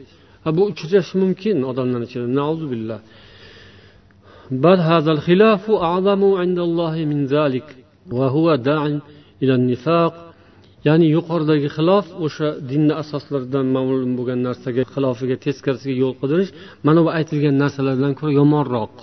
bu 0.57 0.61
uchrashi 0.71 1.13
mumkin 1.23 1.57
odamlar 1.71 2.01
ichida 2.07 2.27
billah 2.73 3.01
بل 4.51 4.79
هذا 4.79 5.11
الخلاف 5.11 5.71
أعظم 5.71 6.21
عند 6.41 6.59
الله 6.67 6.95
من 7.11 7.19
ذلك 7.25 7.67
وهو 8.11 8.55
داع 8.55 8.99
إلى 9.43 9.53
النفاق 9.55 10.13
ya'ni 10.87 11.07
yuqoridagi 11.15 11.69
xilof 11.75 12.05
o'sha 12.25 12.47
dinni 12.69 12.93
asoslaridan 13.03 13.65
ma'lum 13.75 14.11
bo'lgan 14.17 14.39
narsaga 14.47 14.83
xilofiga 14.93 15.35
teskarisiga 15.45 15.95
yo'l 16.03 16.15
qidirish 16.21 16.51
mana 16.87 16.99
bu 17.05 17.09
aytilgan 17.19 17.55
narsalardan 17.63 18.13
ko'ra 18.19 18.31
yomonroq 18.39 18.93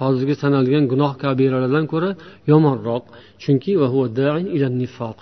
Hozirgi 0.00 0.34
sanalgan 0.42 0.84
gunoh 0.92 1.12
kabiralardan 1.22 1.84
ko'ra 1.92 2.10
yomonroq 2.50 3.04
chunki 3.42 3.72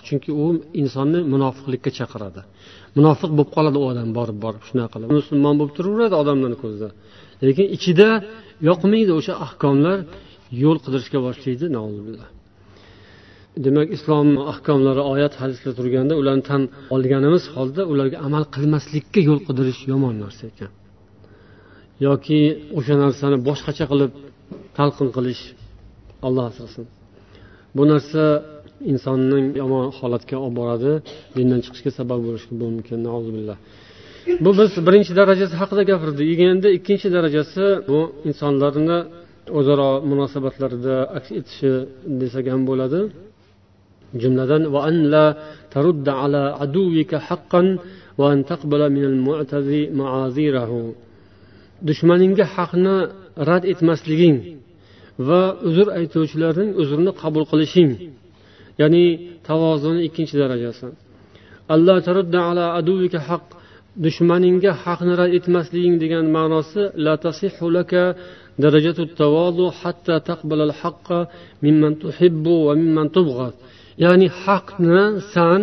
chunki 0.07 0.29
u 0.43 0.45
insonni 0.81 1.19
munofiqlikka 1.33 1.91
chaqiradi. 1.99 2.41
Munofiq 2.97 3.31
bo'lib 3.37 3.51
qoladi 3.55 3.77
u 3.81 3.85
odam 3.91 4.09
borib 4.17 4.37
borib 4.45 4.63
shunaqa 4.69 4.93
qilib. 4.93 5.09
Musulmon 5.19 5.55
bo'lib 5.59 5.73
turaveradi 5.77 6.15
odamlarni 6.21 6.57
ko'zida. 6.63 6.89
Lekin 7.47 7.67
ichida 7.75 8.09
yoqmaydi 8.69 9.11
o'sha 9.19 9.33
ahkomlar 9.45 9.97
yo'l 10.63 10.77
qidirishga 10.85 11.19
boshlaydi 11.27 11.65
demak 13.65 13.87
islom 13.97 14.27
ahkomlari 14.51 15.03
oyat 15.13 15.33
hadislar 15.41 15.73
turganda 15.79 16.13
ularni 16.21 16.43
tan 16.49 16.61
olganimiz 16.95 17.43
holda 17.55 17.81
ularga 17.91 18.17
amal 18.27 18.43
qilmaslikka 18.55 19.19
yo'l 19.29 19.41
qidirish 19.47 19.81
yomon 19.91 20.15
narsa 20.23 20.43
ekan. 20.51 20.71
Yoki 22.07 22.39
o'sha 22.77 22.95
narsani 23.03 23.37
boshqacha 23.47 23.85
qilib 23.91 24.11
talqin 24.77 25.09
qilish 25.15 25.43
alloh 26.27 26.45
asrasin. 26.51 26.85
Bu 27.77 27.83
narsa 27.91 28.23
insonning 28.91 29.45
yomon 29.61 29.85
holatga 29.99 30.37
olib 30.45 30.55
boradi 30.59 30.93
dindan 31.37 31.59
chiqishga 31.65 31.91
sabab 31.99 32.19
bo'lishi 32.27 32.49
mumkin 32.63 32.99
bu 34.43 34.51
biz 34.59 34.71
birinchi 34.87 35.11
darajasi 35.19 35.55
haqida 35.61 35.83
gapirdik. 35.91 36.39
Endi 36.51 36.67
ikkinchi 36.77 37.07
darajasi 37.15 37.65
bu 37.89 37.99
insonlarni 38.29 38.99
o'zaro 39.59 39.89
munosabatlarida 40.09 40.95
aks 41.17 41.29
etishi 41.39 41.71
desak 42.21 42.45
ham 42.53 42.61
bo'ladi. 42.69 43.01
Jumladan 44.21 44.61
dushmaningga 51.87 52.45
haqni 52.55 52.97
rad 53.49 53.63
etmasliging 53.71 54.37
va 55.27 55.41
uzr 55.67 55.87
aytuvchilarning 55.99 56.71
uzrini 56.81 57.11
qabul 57.21 57.43
qilishing 57.51 57.91
ya'ni 58.81 59.05
tavozuni 59.47 60.01
ikkinchi 60.07 60.35
darajasi. 60.41 60.87
Alloh 61.73 61.97
tarudda 62.07 62.39
ala 62.49 62.65
aduvika 62.79 63.19
haq 63.29 63.45
dushmaningga 64.05 64.71
haqni 64.83 65.13
rad 65.19 65.31
etmasliging 65.37 65.95
degan 66.03 66.25
ma'nosi 66.37 66.81
la 67.05 67.13
tasihu 67.25 67.65
laka 67.77 68.03
darajatu 68.63 69.03
tavozu 69.21 69.65
hatta 69.79 70.15
taqbala 70.29 70.63
al 70.69 70.75
haqqa 70.81 71.19
mimman 71.65 71.93
tuhibbu 72.03 72.55
va 72.67 72.73
mimman 72.81 73.07
tubghat 73.17 73.55
ya'ni 74.03 74.27
haqni 74.43 75.03
san 75.33 75.61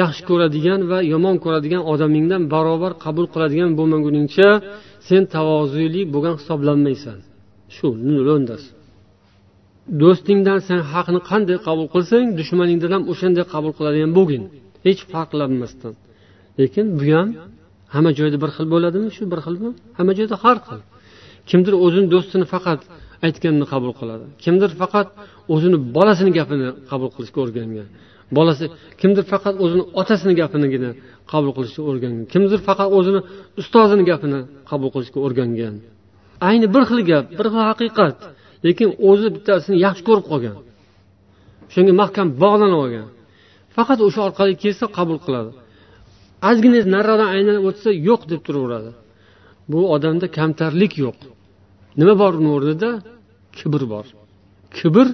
yaxshi 0.00 0.22
ko'radigan 0.28 0.80
va 0.90 0.98
yomon 1.12 1.36
ko'radigan 1.44 1.82
odamingdan 1.92 2.42
barobar 2.54 2.92
qabul 3.04 3.26
qiladigan 3.34 3.70
bo'lmaguningcha 3.78 4.48
sen 5.08 5.22
tavozuli 5.34 6.02
bo'lgan 6.14 6.34
hisoblanmaysan. 6.40 7.18
Shu 7.76 7.86
lo'ndasi 8.28 8.70
do'stingdan 10.00 10.58
sen 10.68 10.80
haqni 10.92 11.20
qanday 11.30 11.56
qabul 11.66 11.86
qilsang 11.94 12.26
dushmaningdan 12.38 12.90
ham 12.96 13.02
o'shanday 13.12 13.44
qabul 13.54 13.72
qiladigan 13.78 14.10
bo'lgin. 14.18 14.42
Hech 14.86 15.00
farqlanmasdan. 15.12 15.94
Lekin 16.60 16.86
bu 16.98 17.06
ham 17.16 17.28
hamma 17.94 18.10
joyda 18.18 18.36
bir 18.42 18.50
xil 18.56 18.66
bo'ladimi? 18.74 19.08
Shu 19.16 19.24
bir 19.32 19.40
xilmi? 19.46 19.70
Hamma 19.98 20.12
joyda 20.18 20.36
har 20.44 20.58
xil. 20.66 20.80
Kimdir 21.50 21.74
o'zini 21.84 22.06
do'stini 22.14 22.46
faqat 22.54 22.80
aytganini 23.26 23.66
qabul 23.72 23.92
qiladi. 24.00 24.24
Kimdir 24.44 24.70
faqat 24.80 25.08
o'zini 25.54 25.78
bolasini 25.96 26.30
gapini 26.38 26.68
qabul 26.90 27.10
qilishga 27.16 27.38
o'rgangan. 27.44 27.88
Bolasi 28.36 28.64
kimdir 29.00 29.24
faqat 29.32 29.54
o'zini 29.64 29.84
otasini 30.00 30.34
gapinigina 30.40 30.90
qabul 31.32 31.52
qilishga 31.56 31.82
o'rgangan. 31.90 32.24
Kimdir 32.32 32.60
faqat 32.68 32.88
o'zini 32.98 33.20
ustozini 33.60 34.04
gapini 34.10 34.40
qabul 34.70 34.88
qilishga 34.94 35.18
o'rgangan. 35.26 35.74
Ayni 36.48 36.66
bir 36.74 36.82
xil 36.90 37.00
gap 37.10 37.24
bir 37.38 37.46
xil 37.52 37.62
haqiqat 37.70 38.16
lekin 38.66 38.88
o'zi 39.10 39.28
bittasini 39.36 39.76
yaxshi 39.86 40.02
ko'rib 40.08 40.26
qolgan. 40.32 40.56
Shunga 41.72 41.92
mahkam 42.02 42.28
bog'lanib 42.42 42.78
olgan. 42.84 43.08
Faqat 43.76 43.98
o'sha 44.06 44.20
orqali 44.28 44.54
kelsa 44.62 44.84
qabul 44.98 45.18
qiladi. 45.26 45.50
Ozgina 46.50 46.78
nariroqdan 46.94 47.28
aylanib 47.36 47.64
o'tsa 47.70 47.90
yo'q 48.08 48.22
deb 48.30 48.40
turaveradi. 48.46 48.90
Bu 49.72 49.80
odamda 49.94 50.26
kamtarlik 50.38 50.92
yo'q. 51.04 51.18
Nima 52.00 52.14
bor 52.22 52.32
uni 52.40 52.50
o'rnida? 52.56 52.90
Kibr 53.58 53.82
bor. 53.92 54.06
Kibr 54.78 55.06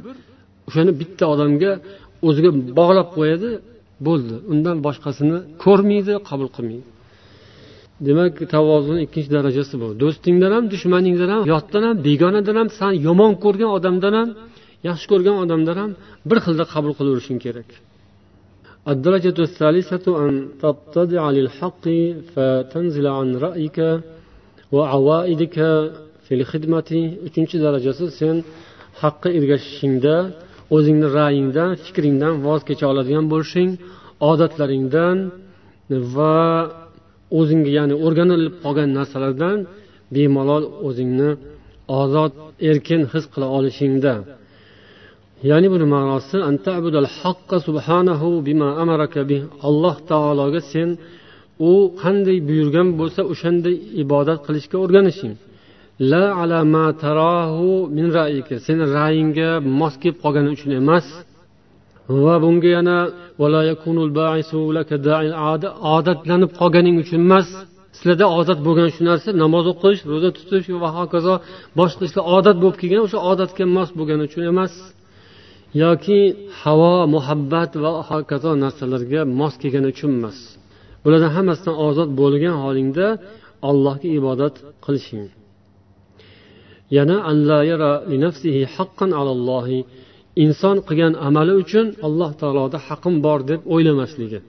o'shani 0.69 0.93
bitta 1.01 1.25
odamga 1.35 1.73
o'ziga 2.28 2.50
bog'lab 2.80 3.08
qo'yadi 3.18 3.50
bo'ldi 4.08 4.36
undan 4.52 4.78
boshqasini 4.88 5.38
ko'rmaydi 5.64 6.14
qabul 6.30 6.50
qilmaydi 6.56 6.90
demak 8.08 8.34
tavozuni 8.54 9.00
ikkinchi 9.06 9.30
darajasi 9.38 9.76
bu 9.82 9.88
do'stingdan 10.04 10.52
ham 10.56 10.66
dushmaningdan 10.74 11.30
ham 11.36 11.44
yotdan 11.54 11.84
ham 11.88 11.96
begonadan 12.08 12.56
ham 12.62 12.70
san 12.80 12.94
yomon 13.08 13.32
ko'rgan 13.44 13.72
odamdan 13.78 14.14
ham 14.20 14.30
yaxshi 14.88 15.06
ko'rgan 15.12 15.36
odamdan 15.44 15.78
ham 15.82 15.92
bir 16.30 16.38
xilda 16.46 16.64
qabul 16.74 16.92
qilaverishing 17.00 17.40
kerak 17.48 17.70
الدرجة 18.94 19.38
الثالثة 19.48 20.06
أن 20.24 20.34
تبتدع 20.62 21.24
للحق 21.38 21.86
فتنزل 22.34 23.06
عن 23.18 23.28
رأيك 23.48 23.78
وعوائدك 24.76 25.58
في 26.26 26.34
الخدمة 26.40 26.90
uchinchi 27.28 27.58
darajasi 27.66 28.06
sen 28.20 28.36
haqqa 29.02 29.30
ergashishingda 29.38 30.16
o'zingni 30.77 31.09
ra'yingdan 31.19 31.71
fikringdan 31.85 32.35
voz 32.47 32.61
kecha 32.69 32.85
oladigan 32.93 33.27
bo'lishing 33.33 33.71
odatlaringdan 34.31 35.17
va 36.15 36.39
o'zingga 37.39 37.71
ya'ni 37.79 37.95
o'rganilib 38.07 38.55
qolgan 38.65 38.91
narsalardan 38.99 39.59
bemalol 40.15 40.65
o'zingni 40.89 41.31
ozod 42.01 42.33
erkin 42.71 43.03
his 43.13 43.25
qila 43.33 43.47
olishingda. 43.57 44.15
Ya'ni 45.51 45.69
buni 45.75 45.87
ma'nosi 45.95 46.37
alloh 49.69 49.97
taologa 50.11 50.61
sen 50.73 50.89
u 51.71 51.73
qanday 52.03 52.39
buyurgan 52.49 52.89
bo'lsa 53.01 53.21
o'shanday 53.33 53.77
ibodat 54.03 54.39
qilishga 54.47 54.77
o'rganishing. 54.85 55.35
La 56.01 56.25
ala 56.41 56.65
ma 56.75 56.87
tarahu 57.05 57.89
min 57.97 58.07
ra'yika. 58.19 58.55
Seni 58.67 58.85
ra'yingga 58.97 59.51
mos 59.81 59.95
kelib 60.03 60.17
qolgani 60.25 60.49
uchun 60.57 60.71
emas. 60.81 61.07
Va 62.25 62.35
bunga 62.45 62.69
yana 62.77 62.99
odatlanib 65.97 66.51
qolganing 66.61 66.97
uchun 67.03 67.21
emas. 67.27 67.49
Sizlarda 67.97 68.27
odat 68.39 68.59
bo'lgan 68.67 68.89
shu 68.95 69.03
narsa 69.11 69.29
namoz 69.43 69.65
o'qish 69.73 70.01
ro'za 70.11 70.31
tutish 70.37 70.67
va 70.83 70.89
hokazo 70.99 71.35
boshqa 71.79 72.03
ishlar 72.09 72.25
odat 72.37 72.57
bo'lib 72.63 72.77
kelgan 72.81 73.01
o'sha 73.07 73.19
odatga 73.31 73.65
mos 73.77 73.89
bo'lgani 73.99 74.23
uchun 74.29 74.43
emas. 74.53 74.73
Yoki 75.83 76.21
havo 76.61 76.95
muhabbat 77.15 77.71
va 77.83 77.91
hokazo 78.11 78.51
narsalarga 78.65 79.21
mos 79.41 79.55
kelgani 79.63 79.89
uchun 79.95 80.11
emas. 80.19 80.39
Bulardan 81.03 81.31
hammasidan 81.37 81.77
ozod 81.87 82.11
bo'lgan 82.21 82.57
holingda 82.65 83.07
allohga 83.69 84.09
ibodat 84.19 84.55
qilishing. 84.85 85.27
Yana 86.97 87.17
inson 90.45 90.77
qilgan 90.89 91.15
amali 91.29 91.55
uchun 91.63 91.87
alloh 92.07 92.31
taoloda 92.41 92.79
haqim 92.89 93.15
bor 93.27 93.41
deb 93.51 93.61
o'ylamasligi. 93.75 94.41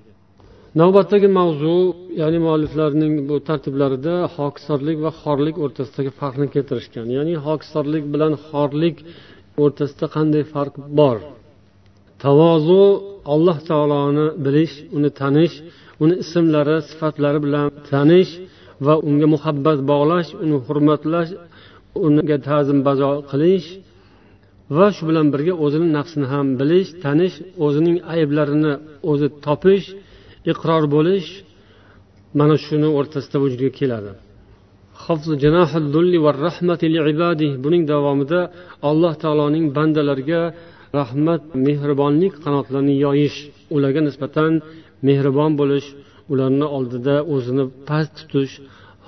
Navbatdagi 0.81 1.29
mavzu 1.39 1.75
ya'ni 2.21 2.39
mualliflarning 2.45 3.13
bu 3.29 3.35
tartiblarida 3.47 4.13
hokisorlik 4.35 4.97
va 5.05 5.11
xorlik 5.21 5.55
o'rtasidagi 5.63 6.11
farqni 6.19 6.47
keltirishgan. 6.55 7.07
Ya'ni 7.17 7.33
hokisorlik 7.47 8.03
bilan 8.13 8.33
xorlik 8.47 8.97
o'rtasida 9.63 10.07
qanday 10.15 10.43
farq 10.53 10.73
bor? 10.99 11.17
Tavozu 12.23 12.83
alloh 13.33 13.57
taoloni 13.69 14.25
bilish 14.45 14.75
uni 14.97 15.09
tanish 15.21 15.55
uni 16.03 16.15
ismlari 16.23 16.77
sifatlari 16.89 17.39
bilan 17.45 17.67
tanish 17.91 18.31
va 18.85 18.93
unga 19.09 19.27
muhabbat 19.35 19.79
bog'lash 19.91 20.29
uni 20.43 20.57
hurmatlash 20.65 21.31
unga 22.05 22.37
ta'zim 22.47 22.79
bazo 22.87 23.09
qilish 23.31 23.67
va 24.77 24.87
shu 24.95 25.03
bilan 25.09 25.27
birga 25.33 25.53
o'zini 25.65 25.87
nafsini 25.97 26.27
ham 26.33 26.47
bilish 26.59 26.89
tanish 27.03 27.35
o'zining 27.65 27.97
ayblarini 28.13 28.73
o'zi 29.11 29.27
topish 29.45 29.87
iqror 30.51 30.83
bo'lish 30.95 31.29
mana 32.39 32.55
shuni 32.65 32.89
o'rtasida 32.97 33.37
vujudga 33.43 33.71
keladi. 33.79 34.11
Buning 37.65 37.83
davomida 37.91 38.39
alloh 38.89 39.13
taoloning 39.23 39.65
bandalarga 39.77 40.41
rahmat 40.99 41.43
mehribonlik 41.67 42.33
qanotlarini 42.43 42.95
yoyish 43.05 43.37
ularga 43.75 44.01
nisbatan 44.07 44.51
mehribon 45.07 45.51
bo'lish 45.61 45.87
ularni 46.31 46.67
oldida 46.77 47.15
o'zini 47.33 47.65
past 47.87 48.13
tutish 48.19 48.53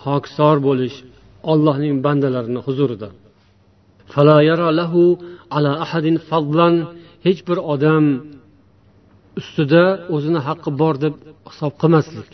hokisor 0.05 0.55
bo'lish 0.67 0.97
ollohning 1.52 1.94
bandalarini 2.06 2.60
huzurida 2.66 3.08
hech 7.26 7.40
bir 7.48 7.58
odam 7.74 8.04
ustida 9.40 9.84
o'zini 10.14 10.40
haqqi 10.48 10.70
bor 10.80 10.94
deb 11.04 11.14
hisob 11.50 11.72
qilmaslik 11.82 12.32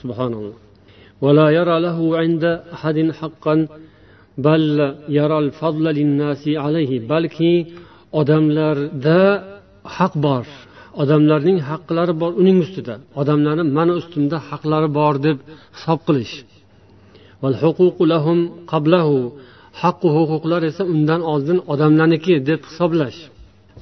subhanalloh 0.00 0.58
ولا 1.24 1.46
يرى 1.58 1.76
له 1.86 1.98
عند 2.22 2.44
أحد 2.76 2.98
حقا 3.20 3.54
بل 4.46 4.62
يرى 5.18 5.38
الفضل 5.44 5.84
للناس 5.98 6.42
عليه 6.64 6.92
balki 7.12 7.52
odamlarda 8.20 9.20
haq 9.96 10.12
bor 10.26 10.44
odamlarning 11.02 11.58
haqqilari 11.70 12.14
bor 12.22 12.32
uning 12.40 12.58
ustida 12.64 12.94
odamlarni 13.20 13.64
mani 13.78 13.92
ustimda 14.00 14.36
haqlari 14.48 14.88
bor 14.98 15.14
deb 15.26 15.38
hisob 15.76 16.00
qilish 16.06 16.34
haqqu 19.82 20.08
huquqlar 20.16 20.62
esa 20.70 20.82
undan 20.94 21.20
oldin 21.32 21.58
odamlarniki 21.72 22.34
deb 22.48 22.60
hisoblash 22.68 23.18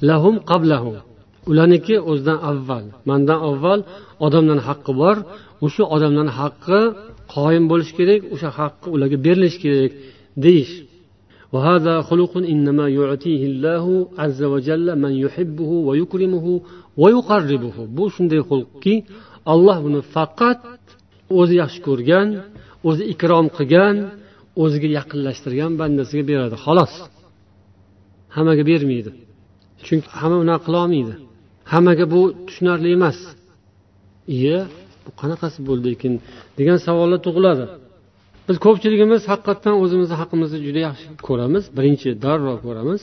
lahum 0.09 0.35
qablahu 0.51 0.91
ularniki 1.51 1.95
o'zidan 2.09 2.37
avval 2.51 2.85
mandan 3.09 3.39
avval 3.49 3.79
odamlarni 4.25 4.63
haqqi 4.69 4.91
bor 5.01 5.17
o'sha 5.65 5.83
odamlarni 5.95 6.33
haqqi 6.41 6.79
qoyim 7.35 7.65
bo'lishi 7.71 7.93
kerak 7.99 8.21
o'sha 8.33 8.49
haqqi 8.59 8.87
ularga 8.95 9.17
berilishi 9.25 9.59
kerak 9.65 9.91
deyish 10.45 10.75
وهذا 11.53 11.95
خلق 12.09 12.33
إنما 12.53 12.85
يعطيه 12.99 13.41
الله 13.51 13.85
عز 14.23 14.41
وجل 14.53 14.87
من 15.03 15.13
يحبه 15.25 15.71
ويكرمه 15.87 16.45
ويقربه 17.01 17.75
bu 17.97 18.05
shunday 18.15 18.41
xulqki 18.49 18.95
alloh 19.53 19.77
buni 19.85 20.01
faqat 20.15 20.59
o'zi 21.39 21.55
yaxshi 21.61 21.79
ko'rgan 21.87 22.27
o'zi 22.88 23.02
ikrom 23.14 23.46
qilgan 23.56 23.96
o'ziga 24.62 24.88
yaqinlashtirgan 24.98 25.72
bandasiga 25.80 26.24
beradi 26.30 26.56
xolos. 26.64 26.92
Hammaga 28.36 28.62
bermaydi. 28.70 29.10
Chunki 29.86 30.08
hamma 30.20 30.36
unaqa 30.44 30.62
qilolmaydi 30.66 31.14
hammaga 31.72 32.04
bu 32.14 32.20
tushunarli 32.46 32.88
emas. 32.96 33.18
Iye 34.36 34.56
bu 35.04 35.10
qanaqasi 35.20 35.58
bo'ldi 35.68 35.88
ekan 35.94 36.14
degan 36.58 36.78
savollar 36.86 37.20
tug'iladi. 37.26 37.64
Biz 38.48 38.56
ko'pchiligimiz 38.66 39.22
haqiqatdan 39.32 39.74
o'zimizni 39.82 40.16
haqqimizni 40.20 40.58
juda 40.66 40.80
yaxshi 40.88 41.06
ko'ramiz. 41.28 41.64
Birinchi 41.76 42.08
darrov 42.24 42.58
ko'ramiz. 42.66 43.02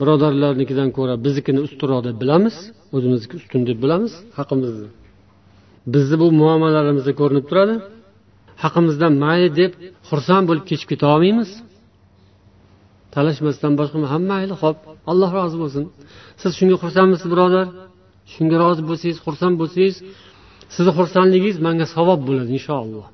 Birodarlarnikidan 0.00 0.88
ko'ra 0.98 1.14
biznikini 1.26 1.60
ustunroq 1.66 2.00
deb 2.08 2.16
bilamiz 2.22 2.56
o'zimizniki 2.96 3.34
ustun 3.40 3.60
deb 3.68 3.78
bilamiz 3.84 4.12
haqimizni. 4.38 4.88
Bizni 5.94 6.16
bu 6.22 6.26
muomalalarimizda 6.40 7.12
ko'rinib 7.20 7.44
turadi. 7.50 7.74
Haqimizdan 8.62 9.12
mayli 9.24 9.48
deb 9.60 9.72
xursand 10.08 10.44
bo'lib 10.48 10.64
kechib 10.70 10.88
keta 10.92 11.06
olmaymiz. 11.14 11.50
Talashmasdan 13.14 13.72
boshqa 13.80 13.96
ham 14.12 14.22
mayli 14.32 14.54
ho'p 14.62 14.78
alloh 15.10 15.30
rozi 15.38 15.56
bo'lsin. 15.62 15.84
Siz 16.40 16.52
shunga 16.58 16.76
xursandmisiz 16.82 17.28
birodar? 17.32 17.66
Shunga 18.34 18.56
rozi 18.64 18.82
bo'lsangiz 18.88 19.18
xursand 19.26 19.54
bo'lsangiz 19.60 19.96
sizni 20.74 20.92
xursandligingiz 20.98 21.56
manga 21.66 21.86
savob 21.94 22.20
bo'ladi 22.28 22.50
inshaalloh 22.58 23.06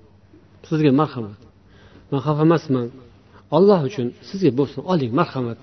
sizga 0.69 0.93
marhamat. 1.01 1.41
Man 2.11 2.21
xafa 2.27 2.43
emasman. 2.49 2.89
Olloh 3.57 3.81
uchun 3.89 4.07
sizga 4.29 4.51
bo'lsin 4.59 4.81
oling 4.93 5.13
marhamat. 5.21 5.59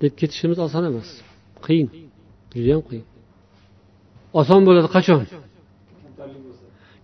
Deb 0.00 0.12
ketishimiz 0.20 0.58
oson 0.66 0.82
emas. 0.90 1.08
Qiyin. 1.66 1.88
Judayam 2.54 2.82
qiyin. 2.88 3.06
Oson 4.40 4.60
bo'ladi 4.66 4.88
qachon? 4.96 5.22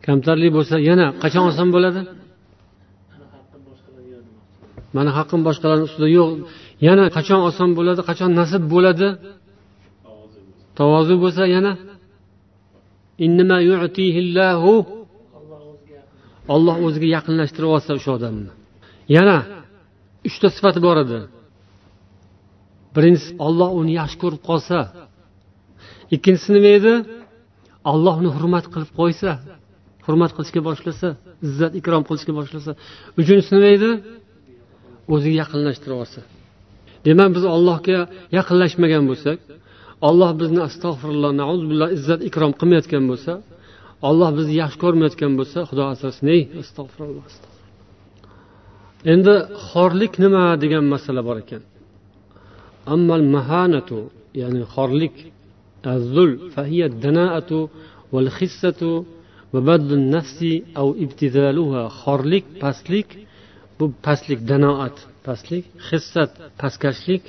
Kamtarlik 0.07 0.51
bo'lsa 0.57 0.77
yana 0.91 1.07
qachon 1.23 1.45
oson 1.51 1.69
bo'ladi? 1.75 2.01
Mani 4.97 5.11
haqqim 5.19 5.41
boshqalarni 5.49 5.85
ustida 5.89 6.09
yo'q. 6.19 6.31
Yana 6.89 7.05
qachon 7.17 7.41
oson 7.49 7.71
bo'ladi 7.79 8.01
qachon 8.11 8.31
nasib 8.41 8.63
bo'ladi? 8.75 9.09
Tavozu 10.79 11.15
bo'lsa 11.25 11.43
yana 11.57 11.73
olloh 16.55 16.77
o'ziga 16.87 17.09
yaqinlashtirib 17.17 17.71
olsa 17.77 17.91
o'sha 17.99 18.11
odamni. 18.19 18.51
Yana 19.17 19.37
uchta 20.29 20.49
sifati 20.57 20.81
bor 20.87 20.97
edi. 21.05 21.19
Birinchisi 22.95 23.31
olloh 23.47 23.71
uni 23.81 23.93
yaxshi 24.01 24.17
ko'rib 24.23 24.43
qolsa. 24.49 24.79
Ikkinchisi 26.15 26.51
nima 26.57 26.71
edi? 26.79 26.95
Olloh 27.93 28.15
uni 28.21 28.31
hurmat 28.37 28.65
qilib 28.73 28.91
qo'ysa. 29.01 29.31
Hurmat 30.07 30.31
qilishga 30.37 30.61
boshlasa 30.69 31.09
izzat 31.47 31.73
ikrom 31.81 32.03
qilishga 32.09 32.33
boshlasa. 32.39 32.71
Uchinchisi 33.21 33.51
nima 33.57 33.69
edi? 33.77 33.91
O'ziga 35.15 35.37
yaqinlashtirib 35.43 35.99
olsa 36.05 36.21
demak 37.07 37.31
biz 37.37 37.45
allohga 37.57 37.99
yaqinlashmagan 38.39 39.05
bo'lsak 39.11 39.39
olloh 40.09 40.31
bizni 40.41 40.61
astag'firulloh 40.69 41.31
billah 41.71 41.89
izzat 41.99 42.21
ikrom 42.29 42.53
qilmayotgan 42.61 43.05
bo'lsa 43.11 43.33
olloh 44.09 44.31
bizni 44.39 44.55
yaxshi 44.63 44.79
ko'rmayotgan 44.85 45.33
bo'lsa 45.39 45.59
xudo 45.69 45.85
asrasin 45.95 46.27
ey 46.37 46.43
astag'firulloh 46.63 47.27
endi 49.13 49.35
xorlik 49.69 50.15
nima 50.25 50.45
degan 50.63 50.85
masala 50.95 51.21
bor 51.29 51.37
ekan. 51.45 51.63
Ammal 52.95 53.23
mahanatu 53.37 53.99
ya'ni 54.41 54.63
xorlik 54.75 55.17
azzul 55.95 56.31
fahiya 56.55 56.87
danaatu 57.05 57.59
val 58.15 58.29
hissatu 58.39 58.91
xorlik 62.01 62.45
pastlik 62.63 63.09
bu 63.79 63.85
pastlik 64.07 64.41
danoat 64.51 64.97
pastlik 65.27 65.65
hissat 65.89 66.31
pastkashlik 66.61 67.23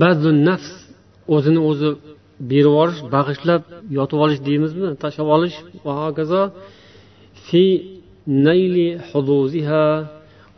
badlun 0.00 0.38
nafs 0.48 0.70
o'zini 1.34 1.60
o'zi 1.70 1.88
berib 2.50 2.70
yuborish 2.70 3.00
bag'ishlab 3.14 3.62
yotib 3.98 4.18
olish 4.24 4.40
deymizmi 4.48 4.88
tashlab 5.02 5.28
olish 5.36 5.56
va 5.86 5.92
hokazo 6.02 6.42
fi 7.46 7.64
nayli 8.46 8.88
huduziha 9.08 9.84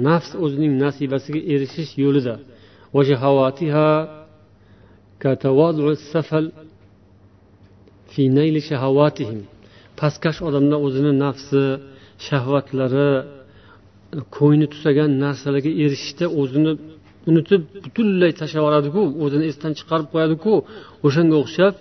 nafs 0.08 0.30
o'zining 0.44 0.72
nasibasiga 0.84 1.40
erishish 1.52 1.92
yo'lida 2.04 2.34
pastkash 10.00 10.38
odamda 10.48 10.76
o'zini 10.86 11.12
nafsi 11.24 11.62
shahvatlari 12.26 13.10
ko'ngli 14.36 14.66
tusagan 14.72 15.10
narsalarga 15.24 15.70
erishishda 15.84 16.26
o'zini 16.40 16.72
unutib 17.30 17.62
butunlay 17.84 18.32
tashlab 18.40 18.60
yuboradiku 18.62 19.02
o'zini 19.24 19.44
esdan 19.50 19.72
chiqarib 19.78 20.08
qo'yadiku. 20.14 20.52
O'shanga 21.06 21.36
o'xshab 21.42 21.74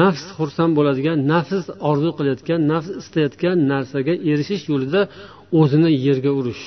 nafs 0.00 0.24
xursand 0.38 0.72
bo'ladigan 0.78 1.18
nafs 1.32 1.66
orzu 1.90 2.10
qilayotgan 2.18 2.60
nafs 2.72 2.88
istayotgan 3.02 3.56
narsaga 3.72 4.14
erishish 4.30 4.64
yo'lida 4.72 5.00
o'zini 5.60 5.90
yerga 6.06 6.30
urish. 6.40 6.64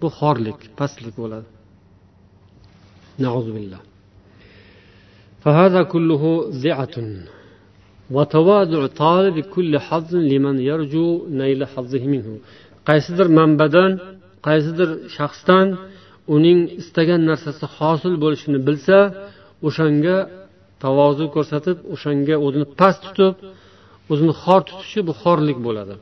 Bu 0.00 0.08
xorlik 0.18 0.58
pastlik 0.78 1.14
bo'ladi. 1.22 1.48
Nauzubillah. 3.24 3.80
Qaysidir 12.88 13.26
manbadan 13.38 13.90
qaysidir 14.46 14.90
shaxsdan 15.16 15.66
uning 16.36 16.58
istagan 16.80 17.20
narsasi 17.30 17.64
hosil 17.76 18.14
bo'lishini 18.24 18.58
bilsa 18.68 18.98
o'shanga 19.68 20.16
tavozu 20.84 21.24
ko'rsatib 21.36 21.76
o'shanga 21.94 22.34
o'zini 22.46 22.66
past 22.80 23.00
tutib 23.06 23.34
o'zini 24.12 24.34
xor 24.42 24.60
tutishi 24.68 25.00
bu 25.08 25.12
xorlik 25.22 25.58
bo'ladi 25.66 25.94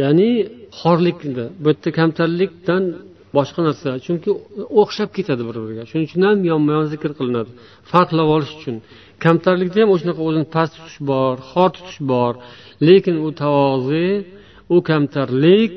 ya'ni 0.00 0.30
xorlikni 0.80 1.44
bu 1.62 1.68
yerda 1.72 1.90
kamtarlikdan 2.00 2.82
boshqa 3.36 3.60
narsa 3.68 3.88
chunki 4.06 4.30
o'xshab 4.82 5.10
ketadi 5.16 5.42
bir 5.48 5.56
biriga 5.64 5.84
shuning 5.90 6.06
uchun 6.08 6.22
ham 6.28 6.38
yonma 6.52 6.70
yon 6.76 6.86
zikr 6.94 7.10
qilinadi 7.18 7.50
farqlab 7.92 8.28
olish 8.36 8.52
uchun 8.58 8.76
kamtarlikda 9.24 9.78
ham 9.82 9.90
o'shanaqa 9.94 10.20
o'zini 10.28 10.46
past 10.54 10.72
tutish 10.76 10.98
bor 11.10 11.34
xor 11.50 11.68
tutish 11.76 12.00
bor. 12.10 12.32
Lekin 12.86 13.16
u 13.26 13.28
tavozi 13.42 14.08
u 14.74 14.76
kamtarlik 14.88 15.72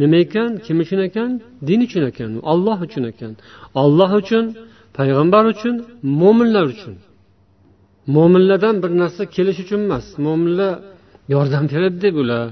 nima 0.00 0.16
ekan? 0.24 0.50
Kim 0.64 0.76
uchun 0.84 1.00
ekan? 1.08 1.30
Din 1.68 1.80
uchun 1.86 2.02
ekan. 2.10 2.30
Olloh 2.52 2.78
uchun 2.86 3.04
ekan. 3.12 3.32
Olloh 3.82 4.10
uchun 4.20 4.44
payg'ambar 4.96 5.44
uchun 5.54 5.74
mo'minlar 6.20 6.66
uchun. 6.74 6.94
Mo'minlardan 8.14 8.76
bir 8.82 8.90
narsa 9.00 9.22
kelish 9.36 9.58
uchun 9.64 9.80
emas. 9.86 10.06
Mo'minlar 10.26 10.74
yordam 11.34 11.64
beradi 11.72 11.98
deb 12.04 12.14
ular. 12.22 12.46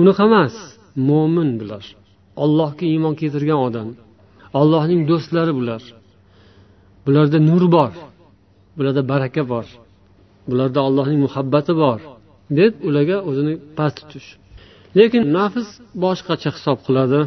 Unaqa 0.00 0.22
emas. 0.30 0.54
Mo'min 1.08 1.50
bular. 1.60 1.84
Ollohga 2.44 2.84
iymon 2.92 3.14
keltirgan 3.20 3.60
odam. 3.66 3.88
Ollohning 4.60 5.00
do'stlari 5.10 5.52
bular. 5.58 5.82
Bularda 7.04 7.38
nur 7.48 7.64
bor. 7.76 7.92
Bularda 8.76 9.02
baraka 9.12 9.42
bor. 9.52 9.66
Bularda 10.50 10.80
allohning 10.88 11.20
muhabbati 11.26 11.72
bor 11.82 12.00
deb 12.58 12.72
ularga 12.88 13.16
o'zini 13.28 13.54
past 13.76 13.96
tutish. 14.00 14.28
Lekin 14.98 15.22
nafs 15.36 15.68
boshqacha 16.04 16.50
hisob 16.56 16.78
qiladi. 16.86 17.20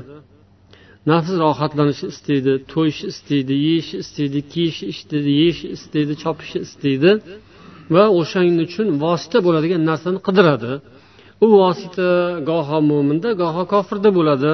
Nafs 1.12 1.32
rohatlanishni 1.43 2.08
istaydi 2.14 2.54
to'yishni 2.74 3.08
istaydi 3.14 3.54
yeyishni 3.68 3.97
istaydi 4.06 4.39
kiyishni 4.54 4.88
istaydi 4.95 5.30
yeyishni 5.39 5.70
istaydi 5.78 6.14
chopishni 6.24 6.60
istaydi 6.68 7.12
va 7.95 8.04
o'shaning 8.20 8.58
uchun 8.68 8.88
vosita 9.04 9.38
bo'ladigan 9.45 9.82
narsani 9.89 10.20
qidiradi. 10.28 10.72
U 11.43 11.45
vosita 11.60 12.08
goho 12.50 12.78
mo'minda 12.89 13.30
goho 13.41 13.64
kofirda 13.74 14.10
bo'ladi. 14.18 14.52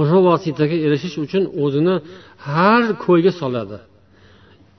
O'sha 0.00 0.18
vositaga 0.28 0.76
erishish 0.86 1.16
uchun 1.24 1.42
o'zini 1.64 1.94
har 2.48 2.84
ko'yga 3.04 3.32
soladi. 3.40 3.78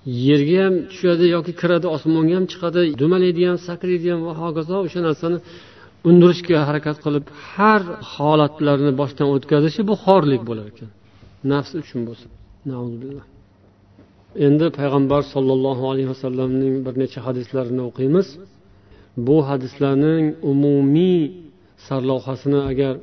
Yerga 0.06 0.58
ham 0.66 0.76
tushadi 0.91 1.26
yoki 1.36 1.51
kiradi 1.62 1.88
osmonga 1.95 2.34
ham 2.38 2.45
chiqadi 2.51 2.82
dumalaydi 3.01 3.41
ham 3.49 3.58
sakraydi 3.68 4.08
ham 4.14 4.22
va 4.28 4.34
hokazo 4.43 4.76
o'sha 4.86 4.99
narsani 5.08 5.38
undirishga 6.10 6.58
harakat 6.68 6.97
qilib 7.06 7.26
har 7.51 7.82
holatlarni 8.14 8.91
boshdan 9.01 9.28
o'tkazishi 9.36 9.82
bu 9.89 9.93
xorlik 10.06 10.41
bo'lar 10.49 10.68
ekan. 10.74 10.89
Nafs 11.51 11.72
uchun 11.82 12.01
bo'lsa. 12.10 12.28
Endi 14.47 14.68
payg'ambar 14.80 15.22
sollallohu 15.34 15.84
alayhi 15.91 16.10
vasallamning 16.14 16.76
bir 16.86 16.93
necha 17.01 17.20
hadislarini 17.28 17.82
o'qiymiz. 17.89 18.28
Bu 19.28 19.38
hadislarning 19.49 20.24
umumiy 20.51 21.22
sarlavhasini 21.88 22.60
agar 22.72 22.93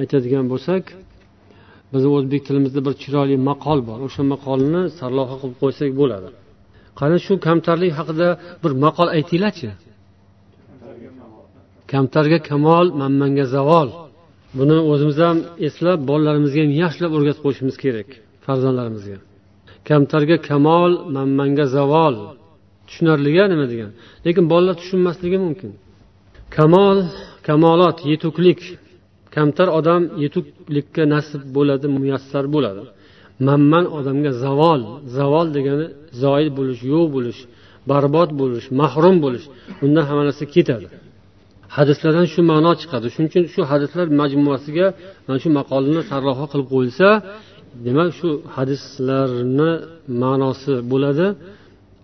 aytadigan 0.00 0.44
bo'lsak 0.52 0.84
bizni 1.92 2.08
o'zbek 2.16 2.40
tilimizda 2.46 2.80
bir 2.86 2.94
chiroyli 3.02 3.36
maqol 3.50 3.78
bor. 3.88 3.98
O'sha 4.06 4.22
maqolni 4.34 4.82
sarlavha 4.98 5.36
qilib 5.40 5.56
qo'ysak 5.62 5.90
bo'ladi. 6.00 6.28
Qani 7.00 7.16
shu 7.26 7.32
kamtarlik 7.46 7.92
haqida 7.98 8.28
bir 8.62 8.72
maqol 8.84 9.08
aytinglarchi. 9.16 9.70
Kamtarga 11.92 12.38
kamol 12.50 12.86
manmanga 13.00 13.46
zavol. 13.56 13.88
Buni 14.58 14.76
o'zimiz 14.92 15.18
ham 15.24 15.38
eslab 15.66 15.98
bolalarimizga 16.10 16.60
ham 16.64 16.72
yaxshilab 16.82 17.12
o'rgatib 17.16 17.42
qo'yishimiz 17.44 17.76
kerak 17.84 18.08
farzandlarimizga. 18.44 19.18
Kamtarga 19.88 20.36
kamol 20.50 20.92
manmanga 21.16 21.66
zavol. 21.76 22.14
Tushunarliga 22.86 23.44
nima 23.52 23.66
degan? 23.72 23.90
Lekin 24.24 24.44
bolalar 24.52 24.74
tushunmasligi 24.80 25.38
mumkin. 25.46 25.70
Kamol 26.56 26.98
kamolot 27.48 27.98
yetuklik. 28.12 28.60
Kamtar 29.36 29.68
odam 29.78 30.02
yetuklikka 30.24 31.02
nasib 31.14 31.42
bo'ladi 31.56 31.86
muyassar 31.96 32.44
bo'ladi. 32.54 32.82
Manman 33.46 33.84
odamga 33.98 34.30
zavol 34.44 34.80
zavol 35.16 35.46
degani 35.56 35.86
zoil 36.22 36.48
bo'lish 36.58 36.80
yo'q 36.92 37.06
bo'lish 37.16 37.40
barbod 37.90 38.30
bo'lish 38.40 38.66
mahrum 38.80 39.16
bo'lish 39.24 39.46
undan 39.84 40.04
hamma 40.08 40.22
narsa 40.28 40.44
ketadi. 40.54 40.86
Hadislardan 41.76 42.26
shu 42.32 42.40
ma'no 42.52 42.72
chiqadi. 42.80 43.06
Shuning 43.14 43.30
uchun 43.32 43.44
shu 43.54 43.60
hadislar 43.70 44.06
majmuasiga 44.20 44.86
mana 45.26 45.38
shu 45.42 45.48
maqolani 45.58 46.02
sarlavha 46.10 46.46
qilib 46.52 46.68
qo'yilsa 46.74 47.08
demak 47.86 48.10
shu 48.18 48.28
hadislarni 48.56 49.70
ma'nosi 50.22 50.72
bo'ladi. 50.92 51.26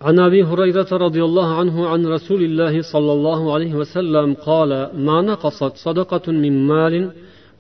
عن 0.08 0.20
ابي 0.20 0.42
هريره 0.50 0.92
رضي 1.06 1.24
الله 1.30 1.50
عنه 1.60 1.76
عن 1.92 2.02
رسول 2.16 2.42
الله 2.48 2.74
صلى 2.94 3.12
الله 3.18 3.42
عليه 3.54 3.74
وسلم 3.82 4.28
قال 4.50 4.72
ما 5.08 5.18
نقصت 5.30 5.74
صدقه 5.86 6.26
من 6.44 6.54
مال 6.72 6.96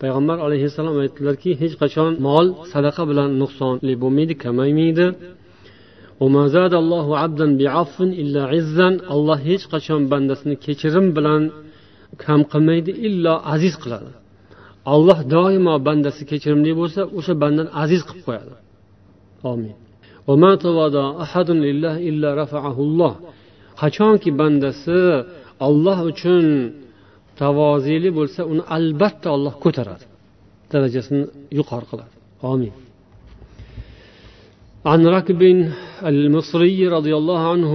payg'ambar 0.02 0.38
alayhissalom 0.46 0.96
aytdilarki 1.04 1.52
hech 1.62 1.76
qachon 1.82 2.12
mol 2.28 2.46
sadaqa 2.74 3.04
bilan 3.12 3.30
nuqsonli 3.42 3.94
bo'lmaydi 4.04 4.34
kamaymaydi 4.44 5.08
alloh 9.16 9.38
hech 9.50 9.64
qachon 9.74 10.02
bandasini 10.12 10.56
kechirim 10.66 11.06
bilan 11.18 11.42
kam 12.24 12.40
qilmaydi 12.52 12.92
illo 13.08 13.34
aziz 13.54 13.74
qiladi 13.84 14.12
alloh 14.94 15.20
doimo 15.36 15.76
bandasi 15.88 16.24
kechirimli 16.32 16.72
bo'lsa 16.80 17.02
o'sha 17.18 17.34
bandani 17.44 17.70
aziz 17.84 18.02
qilib 18.08 18.24
qo'yadi 18.28 18.56
omin 19.52 19.76
qachonki 23.82 24.30
bandasi 24.40 25.02
olloh 25.68 26.00
uchun 26.12 26.46
tavozeli 27.42 28.10
bo'lsa 28.18 28.42
uni 28.52 28.64
albatta 28.78 29.28
olloh 29.36 29.54
ko'taradi 29.64 30.06
darajasini 30.72 31.24
yuqori 31.60 31.86
qiladi 31.92 32.14
omin 32.54 32.74
عن 34.92 35.02
ركب 35.18 35.42
المصري 36.12 36.80
رضي 36.98 37.14
الله 37.20 37.42
عنه 37.54 37.74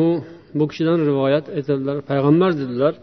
bu 0.58 0.64
kishidan 0.70 1.00
rivoyat 1.10 1.46
aytadilar 1.56 1.96
payg'ambar 2.10 2.50
dedilar 2.60 2.94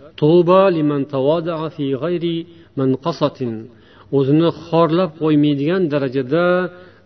o'zini 4.18 4.50
xorlab 4.68 5.12
qo'ymaydigan 5.22 5.82
darajada 5.94 6.46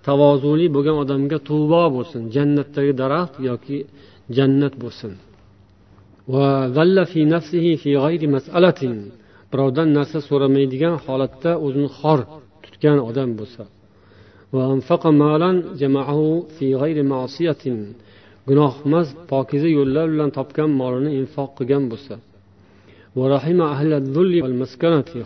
tavozuli 0.09 0.67
bo'lgan 0.75 0.97
odamga 1.05 1.39
tuvbo 1.49 1.83
bo'lsin 1.97 2.23
jannatdagi 2.35 2.93
daraxt 3.03 3.35
yoki 3.49 3.79
jannat 4.37 4.75
bo'lsin. 4.83 5.13
Birovdan 9.53 9.89
narsa 9.99 10.19
so'ramaydigan 10.29 10.95
holatda 11.05 11.51
o'zini 11.67 11.91
xor 11.99 12.21
tutgan 12.65 12.99
odam 13.09 13.31
bo'lsa. 13.41 13.63
Gunohmas 18.49 19.09
pokiza 19.31 19.69
yo'llar 19.79 20.07
bilan 20.13 20.31
topgan 20.39 20.71
molini 20.81 21.11
infoq 21.21 21.51
qilgan 21.59 21.85
bo'lsa. 21.93 22.15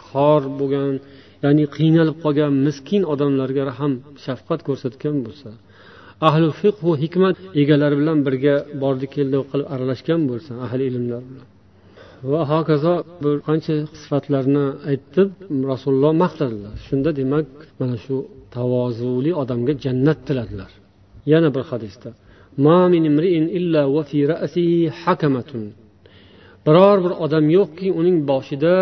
Xor 0.09 0.41
bo'lgan 0.61 0.93
ya'ni 1.45 1.65
qiynalib 1.77 2.17
qolgan 2.25 2.53
miskin 2.67 3.03
odamlarga 3.13 3.63
rahm 3.71 3.93
shafqat 4.25 4.61
ko'rsatgan 4.69 5.17
bo'lsa 5.27 5.49
ahli 6.29 6.49
fiqhu 6.61 6.91
hikmat 7.03 7.37
egalari 7.63 7.97
bilan 8.01 8.19
birga 8.27 8.55
bordi 8.83 9.07
keldi 9.15 9.39
qilib 9.51 9.69
aralashgan 9.75 10.21
bo'lsa 10.31 10.53
ahli 10.67 10.83
ilmlar 10.91 11.23
bilan. 11.31 11.47
Va 12.31 12.41
hokazo 12.53 12.95
bir 13.25 13.37
qancha 13.49 13.75
sifatlarni 14.03 14.67
aytib 14.91 15.29
rasululloh 15.71 16.13
maqtadilar. 16.25 16.75
Shunda 16.87 17.11
demak 17.21 17.47
mana 17.81 17.97
shu 18.05 18.17
tavozuli 18.57 19.31
odamga 19.43 19.73
jannat 19.85 20.19
tiladilar. 20.27 20.71
Yana 21.33 21.49
bir 21.57 21.65
hadisda 21.71 22.11
biror 26.67 26.97
bir 27.05 27.13
odam 27.25 27.47
yo'qki 27.57 27.89
uning 28.01 28.17
boshida 28.31 28.75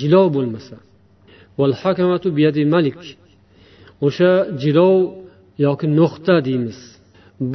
jilov 0.00 0.26
bo'lmasa 0.36 0.76
o'sha 4.06 4.32
jilov 4.62 4.96
yoki 5.66 5.86
nuqta 5.98 6.34
deymiz. 6.48 6.78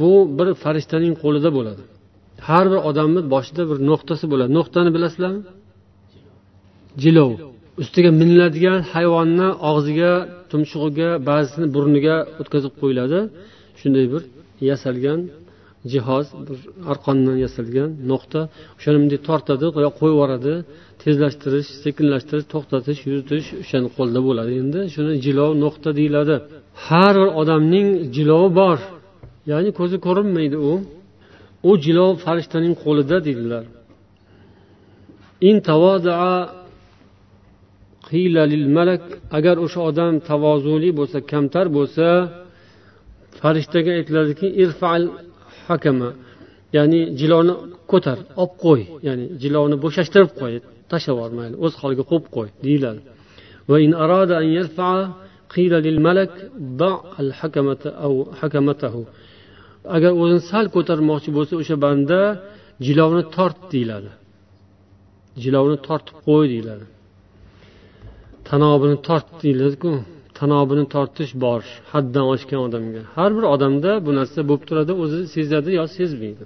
Bu 0.00 0.12
bir 0.38 0.48
farishtaning 0.62 1.14
qo'lida 1.22 1.50
bo'ladi. 1.56 1.82
Har 2.48 2.64
bir 2.72 2.80
odamni 2.90 3.20
boshida 3.34 3.62
bir 3.70 3.78
nuqtasi 3.90 4.24
bo'ladi. 4.32 4.50
Nuqtani 4.58 4.90
bilasizlarmi? 4.96 5.42
Jilov. 7.02 7.30
Ustiga 7.82 8.10
miniladigan 8.20 8.78
hayvonni 8.92 9.48
og'ziga 9.70 10.12
tumshug'iga 10.50 11.10
ba'zisini 11.28 11.66
burniga 11.74 12.16
o'tkazib 12.40 12.72
qo'yiladi. 12.80 13.18
Shunday 13.80 14.06
bir 14.12 14.22
yasalgan 14.70 15.20
jihoz 15.92 16.26
bir 16.48 16.58
arqondan 16.92 17.36
yasalgan 17.44 17.90
no'xta 18.10 18.40
o'shani 18.78 18.98
bunday 19.02 19.20
tortadi 19.28 19.66
qo'yib 19.76 19.96
yuboradi. 20.14 20.54
Tezlashtirish 21.02 21.68
sekinlashtirish 21.84 22.46
to'xtatish 22.54 23.00
yuritish 23.08 23.46
o'shani 23.62 23.88
qo'lda 23.96 24.20
bo'ladi. 24.28 24.50
Endi 24.62 24.80
shuni 24.94 25.12
jilov 25.24 25.50
no'xta 25.64 25.90
deyiladi. 25.98 26.34
Har 26.86 27.14
bir 27.20 27.30
odamning 27.40 27.86
jilovi 28.16 28.50
bor. 28.60 28.78
Ya'ni 29.50 29.70
ko'zi 29.78 29.96
ko'rinmaydi 30.06 30.56
u. 30.70 30.72
U 31.68 31.70
jilov 31.84 32.10
farishtaning 32.24 32.74
qo'lida 32.84 33.16
deydilar. 33.26 33.64
Agar 39.38 39.56
o'sha 39.64 39.80
odam 39.90 40.12
tavozuli 40.28 40.90
bo'lsa 40.98 41.18
kamtar 41.32 41.66
bo'lsa 41.76 42.06
farishtaga 43.40 43.90
aytiladiki 43.98 44.46
irfal 44.62 45.02
hakama 45.66 46.08
ya'ni 46.76 47.00
jilovni 47.20 47.54
ko'tar 47.92 48.18
olib 48.42 48.54
qo'y. 48.64 48.82
Ya'ni 49.06 49.24
jilovni 49.42 49.76
bo'shashtirib 49.84 50.30
qo'y 50.40 50.54
tashlab 50.90 51.14
yubor 51.16 51.32
mayli 51.38 51.54
o'z 51.64 51.72
holiga 51.80 52.04
qo'yib 52.10 52.26
qo'y 52.36 52.48
deyiladi. 52.66 53.00
Agar 59.96 60.12
o'zini 60.22 60.42
sal 60.50 60.66
ko'tarmoqchi 60.76 61.30
bo'lsa 61.36 61.52
o'sha 61.60 61.76
banda 61.84 62.20
jilovni 62.86 63.22
tort 63.36 63.58
deyiladi. 63.72 64.10
Jilovni 65.42 65.76
tortib 65.86 66.16
qo'y 66.26 66.44
deyiladi. 66.52 66.84
Tanobini 68.48 68.96
tort 69.08 69.26
deyiladiku. 69.42 69.92
tanobini 70.41 70.85
tortish 70.93 71.33
bor 71.43 71.61
haddan 71.93 72.25
oshgan 72.33 72.59
odamga 72.67 73.01
har 73.17 73.31
bir 73.37 73.45
odamda 73.55 73.91
bu 74.05 74.11
narsa 74.19 74.39
bo'lib 74.49 74.63
turadi 74.69 74.93
o'zi 75.03 75.19
sezadi 75.35 75.71
yo 75.79 75.85
sezmaydi 75.97 76.43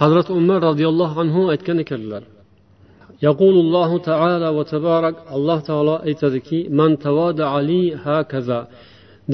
hazrati 0.00 0.30
umar 0.40 0.58
roziyallohu 0.68 1.16
anhu 1.24 1.40
aytgan 1.54 1.78
ekanlar 1.86 2.24
يقول 3.28 3.54
الله 3.64 3.90
تعالى 4.10 4.48
وتبارك 4.58 5.16
الله 5.36 5.58
تعالى 5.68 5.94
aytadiki 6.08 6.58
man 6.70 6.92
ali 7.58 7.82
hakaza 8.04 8.60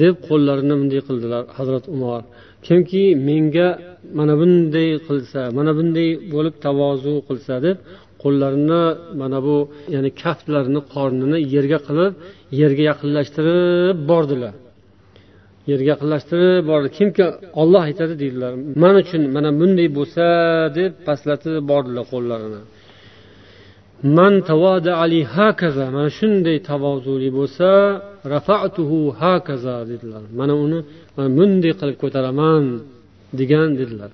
deb 0.01 0.15
qo'llarini 0.27 0.75
bunday 0.79 1.01
qildilar 1.07 1.43
hazrat 1.57 1.85
umar 1.95 2.21
kimki 2.65 3.03
menga 3.27 3.69
mana 4.17 4.33
bunday 4.41 4.89
qilsa 5.07 5.41
mana 5.57 5.71
bunday 5.77 6.09
bo'lib 6.33 6.55
tavozu 6.65 7.13
qilsa 7.27 7.53
deb 7.65 7.77
qo'llarini 8.22 8.82
mana 9.20 9.38
bu 9.46 9.56
ya'ni 9.94 10.10
kaftlarini 10.22 10.80
qornini 10.94 11.38
yerga 11.54 11.78
qilib 11.86 12.12
yerga 12.60 12.82
yaqinlashtirib 12.90 13.96
bordilar. 14.10 14.54
Yerga 15.70 15.88
yaqinlashtirib 15.92 16.62
bordi 16.70 16.88
kimki 16.98 17.24
olloh 17.62 17.82
aytadi 17.88 18.14
deydilar. 18.22 18.52
Man 18.82 18.94
uchun 19.02 19.22
mana 19.36 19.50
bunday 19.60 19.88
bo'lsa 19.98 20.24
deb 20.78 20.92
pastlatib 21.06 21.62
bordilar 21.70 22.04
qo'llarini. 22.12 22.60
Man 24.16 24.34
ali 25.04 25.20
hakaza 25.36 25.86
mana 25.96 26.10
shunday 26.18 26.58
tavozuli 26.68 27.28
bo'lsa 27.38 27.68
rafatuhu 28.34 28.98
hakaza 29.22 29.76
dedilar. 29.90 30.22
Mana 30.38 30.54
uni 30.64 30.80
bunday 31.38 31.72
qilib 31.80 31.96
ko'taraman 32.02 32.64
degan 33.40 33.68
dedilar. 33.80 34.10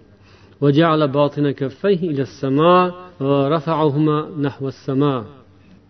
وجعل 0.61 1.01
باطن 1.07 1.45
كفيه 1.51 2.01
إلى 2.11 2.24
السماء 2.30 2.86
ورفعهما 3.19 4.17
نحو 4.45 4.63
السماء 4.67 5.24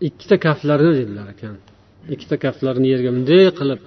ikkita 0.08 0.36
kaflarini 0.46 0.92
dedilar 0.98 1.26
ekan 1.34 1.56
ikkita 2.14 2.36
kaflarini 2.44 2.88
yerga 2.92 3.10
bunday 3.16 3.44
qilib 3.58 3.80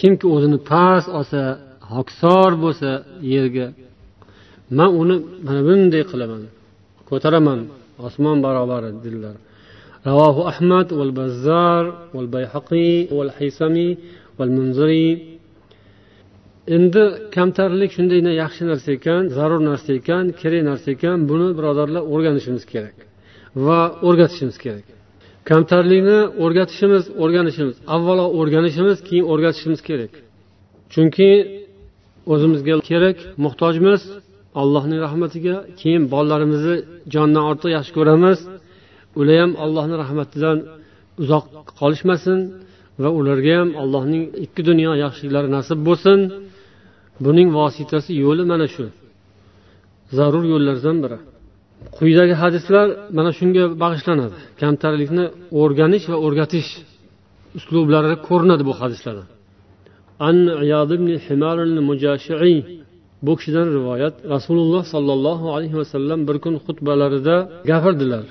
kimki 0.00 0.26
o'zini 0.34 0.58
past 0.70 1.08
olsa 1.18 1.40
hokisor 1.94 2.50
bo'lsa 2.64 2.90
yerga 3.34 3.66
man 4.78 4.90
uni 5.02 5.16
mana 5.46 5.60
bunday 5.68 6.02
qilaman 6.10 6.42
ko'taraman 7.08 7.60
osmon 8.06 8.36
barobari 8.44 8.90
dedilar 9.04 9.36
رواه 10.12 10.48
أحمد 10.48 10.92
والبزار 10.98 11.84
والبيحقي 12.14 12.90
والحيسمي 13.16 13.88
والمنذري 14.38 15.08
endi 16.75 17.03
kamtarlik 17.35 17.91
shunday 17.97 18.19
yaxshi 18.43 18.63
narsa 18.71 18.89
ekan 18.97 19.21
zarur 19.37 19.61
narsa 19.69 19.89
ekan 19.99 20.25
kerak 20.41 20.63
narsa 20.69 20.87
ekan 20.95 21.17
buni 21.29 21.47
birodarlar 21.57 22.03
o'rganishimiz 22.13 22.63
kerak 22.73 22.97
va 23.65 23.79
o'rgatishimiz 24.07 24.57
kerak. 24.63 24.85
Kamtarlikni 25.49 26.19
o'rgatishimiz 26.43 27.03
o'rganishimiz 27.23 27.75
avvalo 27.95 28.25
o'rganishimiz 28.39 28.97
keyin 29.07 29.25
o'rgatishimiz 29.31 29.81
kerak. 29.89 30.13
Chunki 30.93 31.29
o'zimizga 32.33 32.75
kerak 32.91 33.17
muhtojmiz 33.45 34.01
allohning 34.61 34.99
rahmatiga 35.05 35.55
keyin 35.79 36.03
bolalarimizni 36.13 36.75
jondan 37.13 37.43
ortiq 37.51 37.69
yaxshi 37.77 37.91
ko'ramiz. 37.97 38.37
Ular 39.19 39.37
ham 39.41 39.51
allohni 39.63 39.95
rahmatidan 40.03 40.57
uzoq 41.21 41.45
qolishmasin 41.79 42.39
va 43.01 43.09
ularga 43.19 43.53
ham 43.59 43.69
allohning 43.81 44.23
ikki 44.45 44.61
dunyo 44.69 44.91
yaxshiliklari 45.03 45.49
nasib 45.57 45.79
bo'lsin. 45.87 46.19
buning 47.24 47.48
vositasi 47.58 48.12
yo'li 48.24 48.44
mana 48.52 48.66
shu 48.74 48.84
zarur 50.18 50.44
yo'llardan 50.52 50.96
biri 51.04 51.18
quyidagi 51.98 52.34
hadislar 52.42 52.86
mana 53.16 53.30
shunga 53.38 53.64
bag'ishlanadi 53.82 54.34
kamtarlikni 54.60 55.24
o'rganish 55.60 56.06
va 56.12 56.16
o'rgatish 56.26 56.70
uslublari 57.58 58.14
ko'rinadi 58.28 58.62
bu 58.68 58.74
hadislarda 58.80 59.24
an 60.28 60.36
ibn 60.96 61.08
himar 61.26 61.58
bu 63.26 63.32
kishidan 63.38 63.68
rivoyat 63.78 64.14
rasululloh 64.34 64.82
sollallohu 64.94 65.46
alayhi 65.54 65.76
vasallam 65.80 66.20
bir 66.28 66.36
kun 66.44 66.54
xutbalarida 66.66 67.36
gapirdilar 67.70 68.24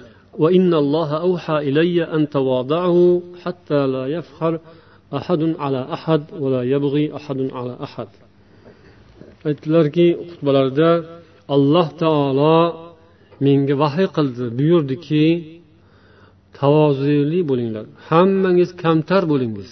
وإن 0.44 0.74
الله 0.84 1.10
أوحى 1.28 1.58
إلي 1.70 1.98
أن 2.04 2.22
تواضعوا 2.30 3.22
حتى 3.44 3.88
لا 3.88 4.08
يفخر 4.08 4.54
أحد 5.14 5.42
على 5.60 5.82
أحد 5.94 6.22
ولا 6.40 6.64
يبغي 6.64 7.16
أحد 7.16 7.40
على 7.58 7.78
أحد 7.84 8.08
aytdilarki 9.49 10.07
xutbalarida 10.29 10.91
alloh 11.55 11.89
taolo 12.03 12.59
menga 13.45 13.75
vahiy 13.83 14.09
qildi 14.17 14.45
buyurdiki 14.59 15.25
tavozuli 16.59 17.41
bo'linglar 17.51 17.85
hammangiz 18.09 18.71
kamtar 18.83 19.23
bo'lingiz. 19.33 19.71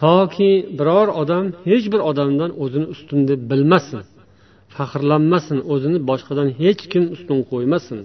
Toki 0.00 0.52
biror 0.78 1.08
odam 1.22 1.46
hech 1.68 1.86
bir 1.92 2.00
odamdan 2.10 2.50
o'zini 2.62 2.86
ustun 2.94 3.20
deb 3.30 3.40
bilmasin 3.50 4.02
faxrlanmasin 4.74 5.58
o'zini 5.72 5.98
boshqadan 6.10 6.48
hech 6.62 6.82
kim 6.92 7.04
ustun 7.14 7.38
qo'ymasin 7.50 7.98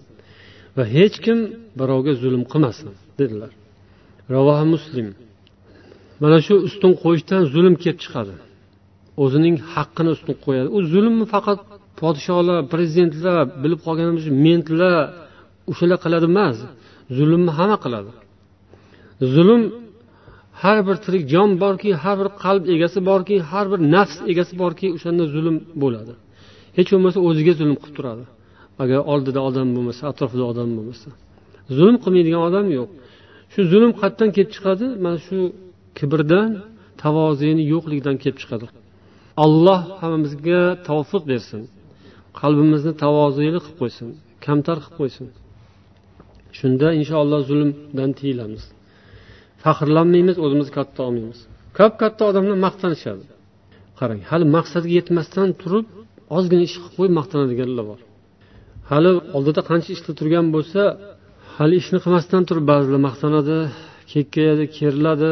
va 0.76 0.84
hech 0.96 1.16
kim 1.26 1.40
birovga 1.80 2.14
zulm 2.24 2.44
qilmasin 2.52 2.90
dedilar. 3.20 3.52
Ravohi 4.34 4.66
muslim. 4.76 5.08
Mana 6.22 6.38
shu 6.46 6.56
ustun 6.68 6.92
qo'yishdan 7.04 7.42
zulm 7.54 7.76
kelib 7.84 8.00
chiqadi. 8.04 8.36
O'zining 9.24 9.56
haqqini 9.74 10.10
ustun 10.16 10.36
qo'yadi. 10.46 10.68
U 10.78 10.80
zulmni 10.94 11.26
faqat 11.34 11.60
podsholar 12.02 12.60
prezidentlar 12.74 13.38
bilib 13.64 13.80
qolganimiz 13.86 14.26
mentlar 14.46 14.96
o'shalar 15.72 15.98
qiladi 16.06 16.26
emas. 16.34 16.58
Zulmni 17.18 17.52
hamma 17.58 17.78
qiladi. 17.86 18.12
Zulm 19.36 19.62
har 20.62 20.78
bir 20.88 20.96
tirik 21.06 21.24
jon 21.34 21.50
borki 21.64 21.90
har 22.04 22.16
bir 22.22 22.30
qalb 22.44 22.64
egasi 22.76 23.00
borki 23.10 23.36
har 23.52 23.66
bir 23.72 23.80
nafs 23.96 24.18
egasi 24.32 24.54
borki 24.62 24.88
o'shanda 24.96 25.24
zulm 25.36 25.56
bo'ladi. 25.84 26.14
Hech 26.78 26.90
bo'lmasa 26.94 27.20
o'ziga 27.28 27.54
zulm 27.60 27.76
qilib 27.82 27.96
turadi. 27.98 28.24
Agar 28.84 29.00
oldida 29.14 29.40
odam 29.50 29.68
bo'lmasa 29.76 30.02
atrofida 30.12 30.44
odam 30.52 30.70
bo'lmasa. 30.78 31.10
Zulm 31.78 31.96
qilmaydigan 32.04 32.42
odam 32.50 32.66
yo'q. 32.78 32.90
Shu 33.54 33.60
zulm 33.72 33.92
qayerdan 34.00 34.30
kelib 34.36 34.52
chiqadi? 34.56 34.86
Mana 35.04 35.20
shu 35.28 35.38
kibrdan 35.98 36.50
tavozini 37.02 37.64
yo'qligidan 37.74 38.16
kelib 38.24 38.38
chiqadi. 38.44 38.68
Alloh 39.38 39.82
hammamizga 40.02 40.62
tavfiq 40.88 41.24
bersin. 41.32 41.62
Qalbimizni 42.40 42.94
tavozeli 43.04 43.50
qilib 43.64 43.76
qo'ysin 43.82 44.10
kamtar 44.46 44.78
qilib 44.84 44.96
qo'ysin. 45.00 45.28
Shunda 46.58 46.88
inshaalloh 47.00 47.42
zulmdan 47.50 48.12
tiyilamiz. 48.20 48.64
Faxrlanmaymiz 49.64 50.38
o'zimizni 50.46 50.74
katta 50.80 51.00
olmaymiz. 51.08 51.40
Ko'p 51.78 51.94
katta 52.02 52.22
odamlar 52.30 52.58
maqtanishadi. 52.68 53.26
Qarang 54.00 54.22
hali 54.30 54.46
maqsadga 54.58 54.94
yetmasdan 55.00 55.50
turib 55.62 55.86
ozgina 56.38 56.64
ish 56.68 56.76
qilib 56.78 56.94
qo'yib 56.98 57.14
maqtanadiganlar 57.20 57.86
bor. 57.92 58.00
Hali 58.92 59.12
oldida 59.38 59.62
qancha 59.70 59.90
ishda 59.96 60.12
turgan 60.20 60.46
bo'lsa 60.56 60.82
hali 61.58 61.76
ishni 61.82 61.98
qilmasdan 62.04 62.42
turib 62.50 62.66
ba'zilar 62.72 63.02
maqtanadi 63.08 63.58
kekkayadi 64.12 64.64
keriladi 64.78 65.32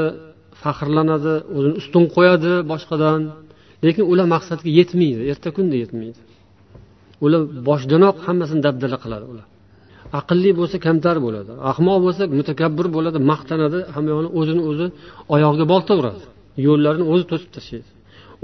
faxrlanadi 0.63 1.33
o'zini 1.57 1.75
ustun 1.81 2.03
qo'yadi 2.15 2.51
boshqadan. 2.71 3.21
Lekin 3.85 4.03
ular 4.11 4.27
maqsadga 4.35 4.69
yetmaydi. 4.79 5.21
Erta 5.31 5.49
kunda 5.57 5.75
yetmaydi. 5.83 6.19
Ular 7.25 7.41
boshdanoq 7.69 8.15
hammasini 8.25 8.61
dabdala 8.67 8.97
qiladi 9.03 9.25
ular. 9.31 9.45
Aqlli 10.19 10.51
bo'lsa 10.59 10.77
kamtar 10.87 11.17
bo'ladi 11.25 11.51
ahmoq 11.71 11.97
bo'lsa 12.05 12.23
mutakabbir 12.39 12.87
bo'ladi 12.95 13.19
maqtanadi 13.31 13.79
hamma 13.95 14.11
o'zini 14.39 14.61
o'zi 14.69 14.85
oyog'iga 15.35 15.65
bolta 15.73 15.93
uradi 15.99 16.23
yo'llarini 16.67 17.05
o'zi 17.13 17.23
to'sib 17.31 17.49
tashlaydi. 17.57 17.89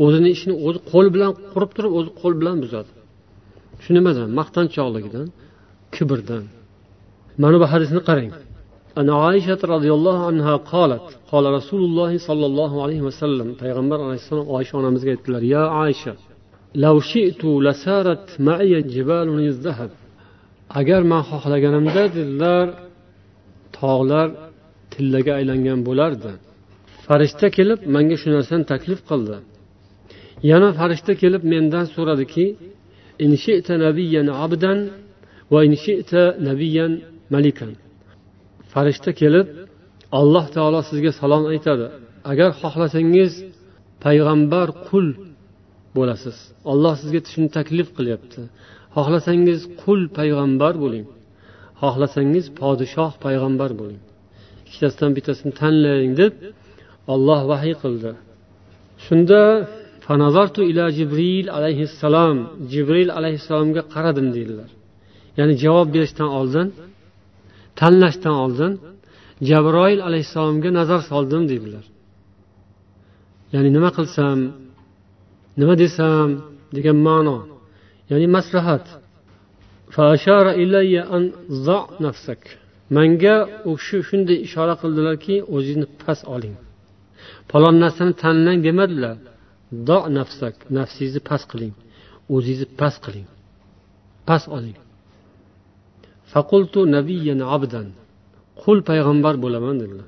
O'zini 0.03 0.29
ishini 0.35 0.55
o'zi 0.67 0.79
qo'l 0.91 1.07
bilan 1.15 1.31
qurib 1.53 1.71
turib 1.77 1.91
o'zi 1.99 2.09
qo'l 2.21 2.33
bilan 2.41 2.55
buzadi. 2.63 2.91
Shu 3.83 3.89
nimadan? 3.97 4.27
Maqtanchoqligidan 4.39 5.27
kibrdan. 5.95 6.43
Mana 7.41 7.57
bu 7.61 7.65
hadisni 7.73 8.01
qarang. 8.09 8.31
عن 8.96 9.10
عائشة 9.10 9.58
رضي 9.64 9.92
الله 9.92 10.26
عنها 10.26 10.56
قالت 10.56 11.06
قال 11.32 11.44
رسول 11.58 11.82
الله 11.88 12.18
صلى 12.28 12.46
الله 12.50 12.72
عليه 12.82 13.00
وسلم 13.08 13.48
پیغمبر 13.62 13.98
علیه 14.06 14.20
السلام 14.22 14.46
عایشه 14.54 14.74
onamizga 14.80 15.10
aytdilar 15.14 15.42
ya 15.42 15.64
Aisha 15.84 16.14
لو 16.74 17.00
شئت 17.00 17.44
لسارت 17.44 18.40
معي 18.40 18.82
جبال 18.82 19.28
من 19.28 19.46
الذهب 19.48 19.90
agar 20.80 21.02
man 21.02 21.22
xohlaganimda 21.30 22.04
dedilar 22.16 22.66
tog'lar 23.80 24.28
tillaga 24.92 25.32
aylangan 25.38 25.78
bo'lardi 25.88 26.32
farishta 27.06 27.46
kelib 27.56 27.80
menga 27.94 28.16
shu 28.22 28.28
narsani 28.36 28.64
taklif 28.72 29.00
qildi 29.10 29.36
yana 30.50 30.68
farishta 30.78 31.12
kelib 31.22 31.42
mendan 31.52 31.84
so'radiki 31.94 32.46
malikan 37.34 37.70
farishta 38.77 39.11
kelib 39.21 39.47
alloh 40.19 40.45
taolo 40.55 40.79
sizga 40.89 41.11
salom 41.21 41.43
aytadi. 41.53 41.87
Agar 42.31 42.49
xohlasangiz 42.61 43.33
payg'ambar 44.05 44.67
qul 44.87 45.07
bo'lasiz. 45.97 46.37
Olloh 46.71 46.93
sizga 47.01 47.19
shuni 47.33 47.49
taklif 47.57 47.87
qilyapti. 47.97 48.41
Xohlasangiz 48.95 49.61
qul 49.81 50.01
payg'ambar 50.17 50.73
bo'ling. 50.83 51.05
Xohlasangiz 51.81 52.45
podshoh 52.59 53.11
payg'ambar 53.25 53.71
bo'ling. 53.81 54.01
Ikkitasidan 54.67 55.11
bittasini 55.17 55.51
tanlang 55.61 56.11
deb 56.21 56.33
olloh 57.13 57.41
vahiy 57.51 57.75
qildi. 57.83 58.11
Shunda 59.05 59.41
fanazartu 60.07 60.61
ila 60.71 60.85
jibril 60.97 61.47
alayhissalom 61.57 62.37
jibril 62.71 63.09
alayhissalomga 63.19 63.81
qaradim 63.93 64.27
deydilar 64.35 64.69
ya'ni 65.37 65.53
javob 65.63 65.87
berishdan 65.95 66.29
oldin 66.39 66.67
tanlashdan 67.79 68.35
oldin 68.43 68.73
jabroil 69.49 69.99
alayhissalomga 70.07 70.69
nazar 70.79 71.01
soldim 71.11 71.43
deydilar. 71.51 71.85
Ya'ni 73.53 73.69
nima 73.75 73.89
qilsam 73.97 74.39
nima 75.59 75.75
desam 75.83 76.29
degan 76.75 76.97
ma'no 77.07 77.37
ya'ni 78.11 78.27
maslahat. 78.37 78.85
Manga 82.97 83.35
u 83.69 83.71
kishi 83.79 83.97
shunday 84.09 84.37
ishora 84.47 84.75
qildilarki 84.81 85.35
o'zingizni 85.55 85.87
past 86.03 86.23
oling. 86.35 86.55
Falon 87.49 87.75
narsani 87.83 88.13
tanlang 88.23 88.59
demadilar. 88.67 89.15
Do 89.87 89.97
nafsak 90.17 90.55
nafsingizni 90.77 91.21
past 91.29 91.45
qiling 91.51 91.73
o'zingizni 92.35 92.67
past 92.79 92.97
qiling. 93.05 93.27
Past 94.27 94.47
oling. 94.57 94.77
Faqultu 96.37 96.79
nabiyyan 96.95 97.39
abdan 97.55 97.87
qul 98.61 98.77
payg'ambar 98.89 99.35
bo'laman 99.43 99.75
dedilar. 99.81 100.07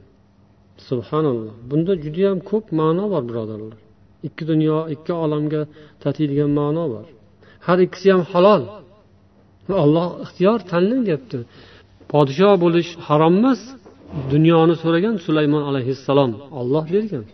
Subhanalloh. 0.90 1.54
Bunda 1.70 1.94
judayam 2.04 2.38
ko'p 2.50 2.66
ma'no 2.80 3.06
bor 3.14 3.24
birodarlar. 3.30 3.78
Ikki 4.28 4.44
dunyo 4.52 4.78
ikki 4.96 5.14
olamga 5.24 5.62
tatiydigan 6.04 6.52
ma'no 6.60 6.86
bor. 6.94 7.06
Har 7.66 7.78
ikkisi 7.86 8.08
ham 8.14 8.24
halol. 8.32 8.64
Olloh 9.84 10.08
ixtiyor 10.24 10.60
tanlang 10.72 11.02
deyapti 11.08 11.38
podshoh 12.14 12.54
bo'lish 12.64 12.90
harom 13.08 13.36
emas 13.42 13.62
dunyoni 14.34 14.76
so'ragan 14.84 15.16
sulaymon 15.26 15.64
alayhissalom 15.70 16.32
olloh 16.60 16.84
bergan 16.94 17.26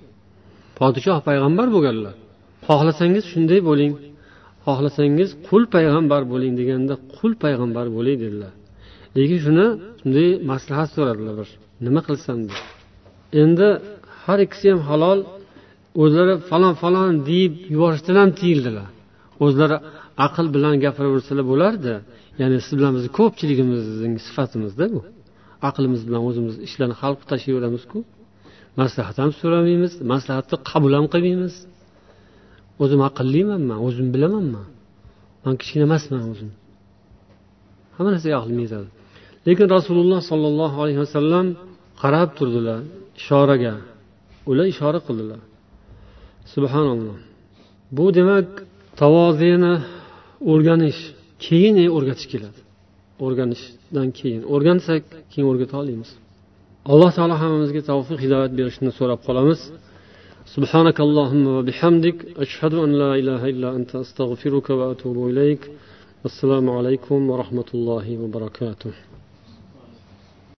podshoh 0.79 1.19
payg'ambar 1.27 1.67
bo'lganlar. 1.75 2.15
Xohlasangiz 2.67 3.23
shunday 3.31 3.59
bo'ling. 3.69 3.93
Xohlasangiz 4.65 5.29
qul 5.47 5.63
payg'ambar 5.75 6.21
bo'ling 6.31 6.53
deganda 6.59 6.93
qul 7.15 7.31
payg'ambar 7.43 7.85
bo'ling 7.97 8.19
dedilar. 8.25 8.53
Lekin 9.17 9.39
shuni 9.45 9.65
shunday 10.01 10.29
maslahat 10.51 10.89
so'radilar 10.95 11.33
bir. 11.39 11.49
Nima 11.85 12.01
qilsam 12.07 12.37
deb. 12.49 12.59
Endi 13.41 13.67
har 14.23 14.39
ikkisi 14.45 14.67
ham 14.73 14.81
halol 14.89 15.19
o'zlari 16.03 16.33
falon 16.49 16.73
falon 16.83 17.11
deyib 17.29 17.53
yuborishdan 17.73 18.15
ham 18.21 18.31
tiyildilar. 18.39 18.87
O'zlari 19.45 19.77
aql 20.25 20.45
bilan 20.55 20.75
gapiraversalar 20.85 21.45
bo'lardi. 21.51 21.93
Ya'ni 22.41 22.57
siz 22.65 22.73
bilan 22.79 22.91
bizni 22.97 23.09
ko'pchiligimizning 23.19 24.15
sifatimizda 24.27 24.85
bu. 24.93 25.01
Aqlimiz 25.69 26.01
bilan 26.07 26.21
o'zimiz 26.29 26.55
ishlarni 26.67 26.95
hal 27.01 27.13
qilib 27.15 27.29
tashlayveramizku. 27.31 27.97
Maslahat 28.81 29.15
ham 29.21 29.31
so'ramaymiz 29.41 29.93
maslahatni 30.13 30.57
qabul 30.71 30.91
ham 30.97 31.05
qilmaymiz. 31.13 31.55
O'zim 32.83 33.01
aqlliman 33.09 33.61
man 33.69 33.79
o'zim 33.87 34.07
bilamanman. 34.15 34.67
Man 35.45 35.55
kichkina 35.61 35.83
emasman 35.89 36.21
o'zim. 36.31 36.49
Hamma 37.95 38.09
narsaga 38.13 38.35
aqlim 38.41 38.59
yetadi 38.65 38.89
lekin 39.46 39.66
rasululloh 39.76 40.20
sollallohu 40.30 40.76
alayhi 40.82 41.00
vasallam 41.04 41.46
qarab 42.02 42.28
turdilar 42.38 42.80
ishoraga 43.20 43.74
ular 44.50 44.66
ishora 44.74 45.00
qildilar 45.06 45.40
subhanalloh 46.54 47.16
bu 47.96 48.06
demak 48.18 48.48
tavozeni 49.00 49.74
o'rganish 50.52 51.00
keyin 51.46 51.76
o'rgatish 51.96 52.28
keladi 52.32 52.60
o'rganishdan 53.24 54.08
keyin 54.18 54.42
o'rgansak 54.54 55.02
keyin 55.30 55.46
o'rgata 55.50 55.74
olamiz 55.82 56.10
alloh 56.92 57.10
taolo 57.16 57.34
hammamizga 57.42 57.82
tavfiq 57.90 58.18
hidoyat 58.24 58.52
berishini 58.58 58.90
so'rab 58.98 59.20
qolamiz 59.28 59.62
سبحانك 60.56 60.98
اللهم 61.06 61.44
وبحمدك 61.56 62.18
أشهد 62.44 62.74
أن 62.84 62.90
لا 63.02 63.14
إله 63.20 63.42
إلا 63.52 63.68
أنت 63.78 63.90
أستغفرك 64.04 64.66
وأتوب 64.78 65.16
إليك 65.30 65.62
والسلام 66.22 66.66
عليكم 66.70 67.18
ورحمة 67.30 67.68
الله 67.74 68.06
وبركاته 68.22 68.92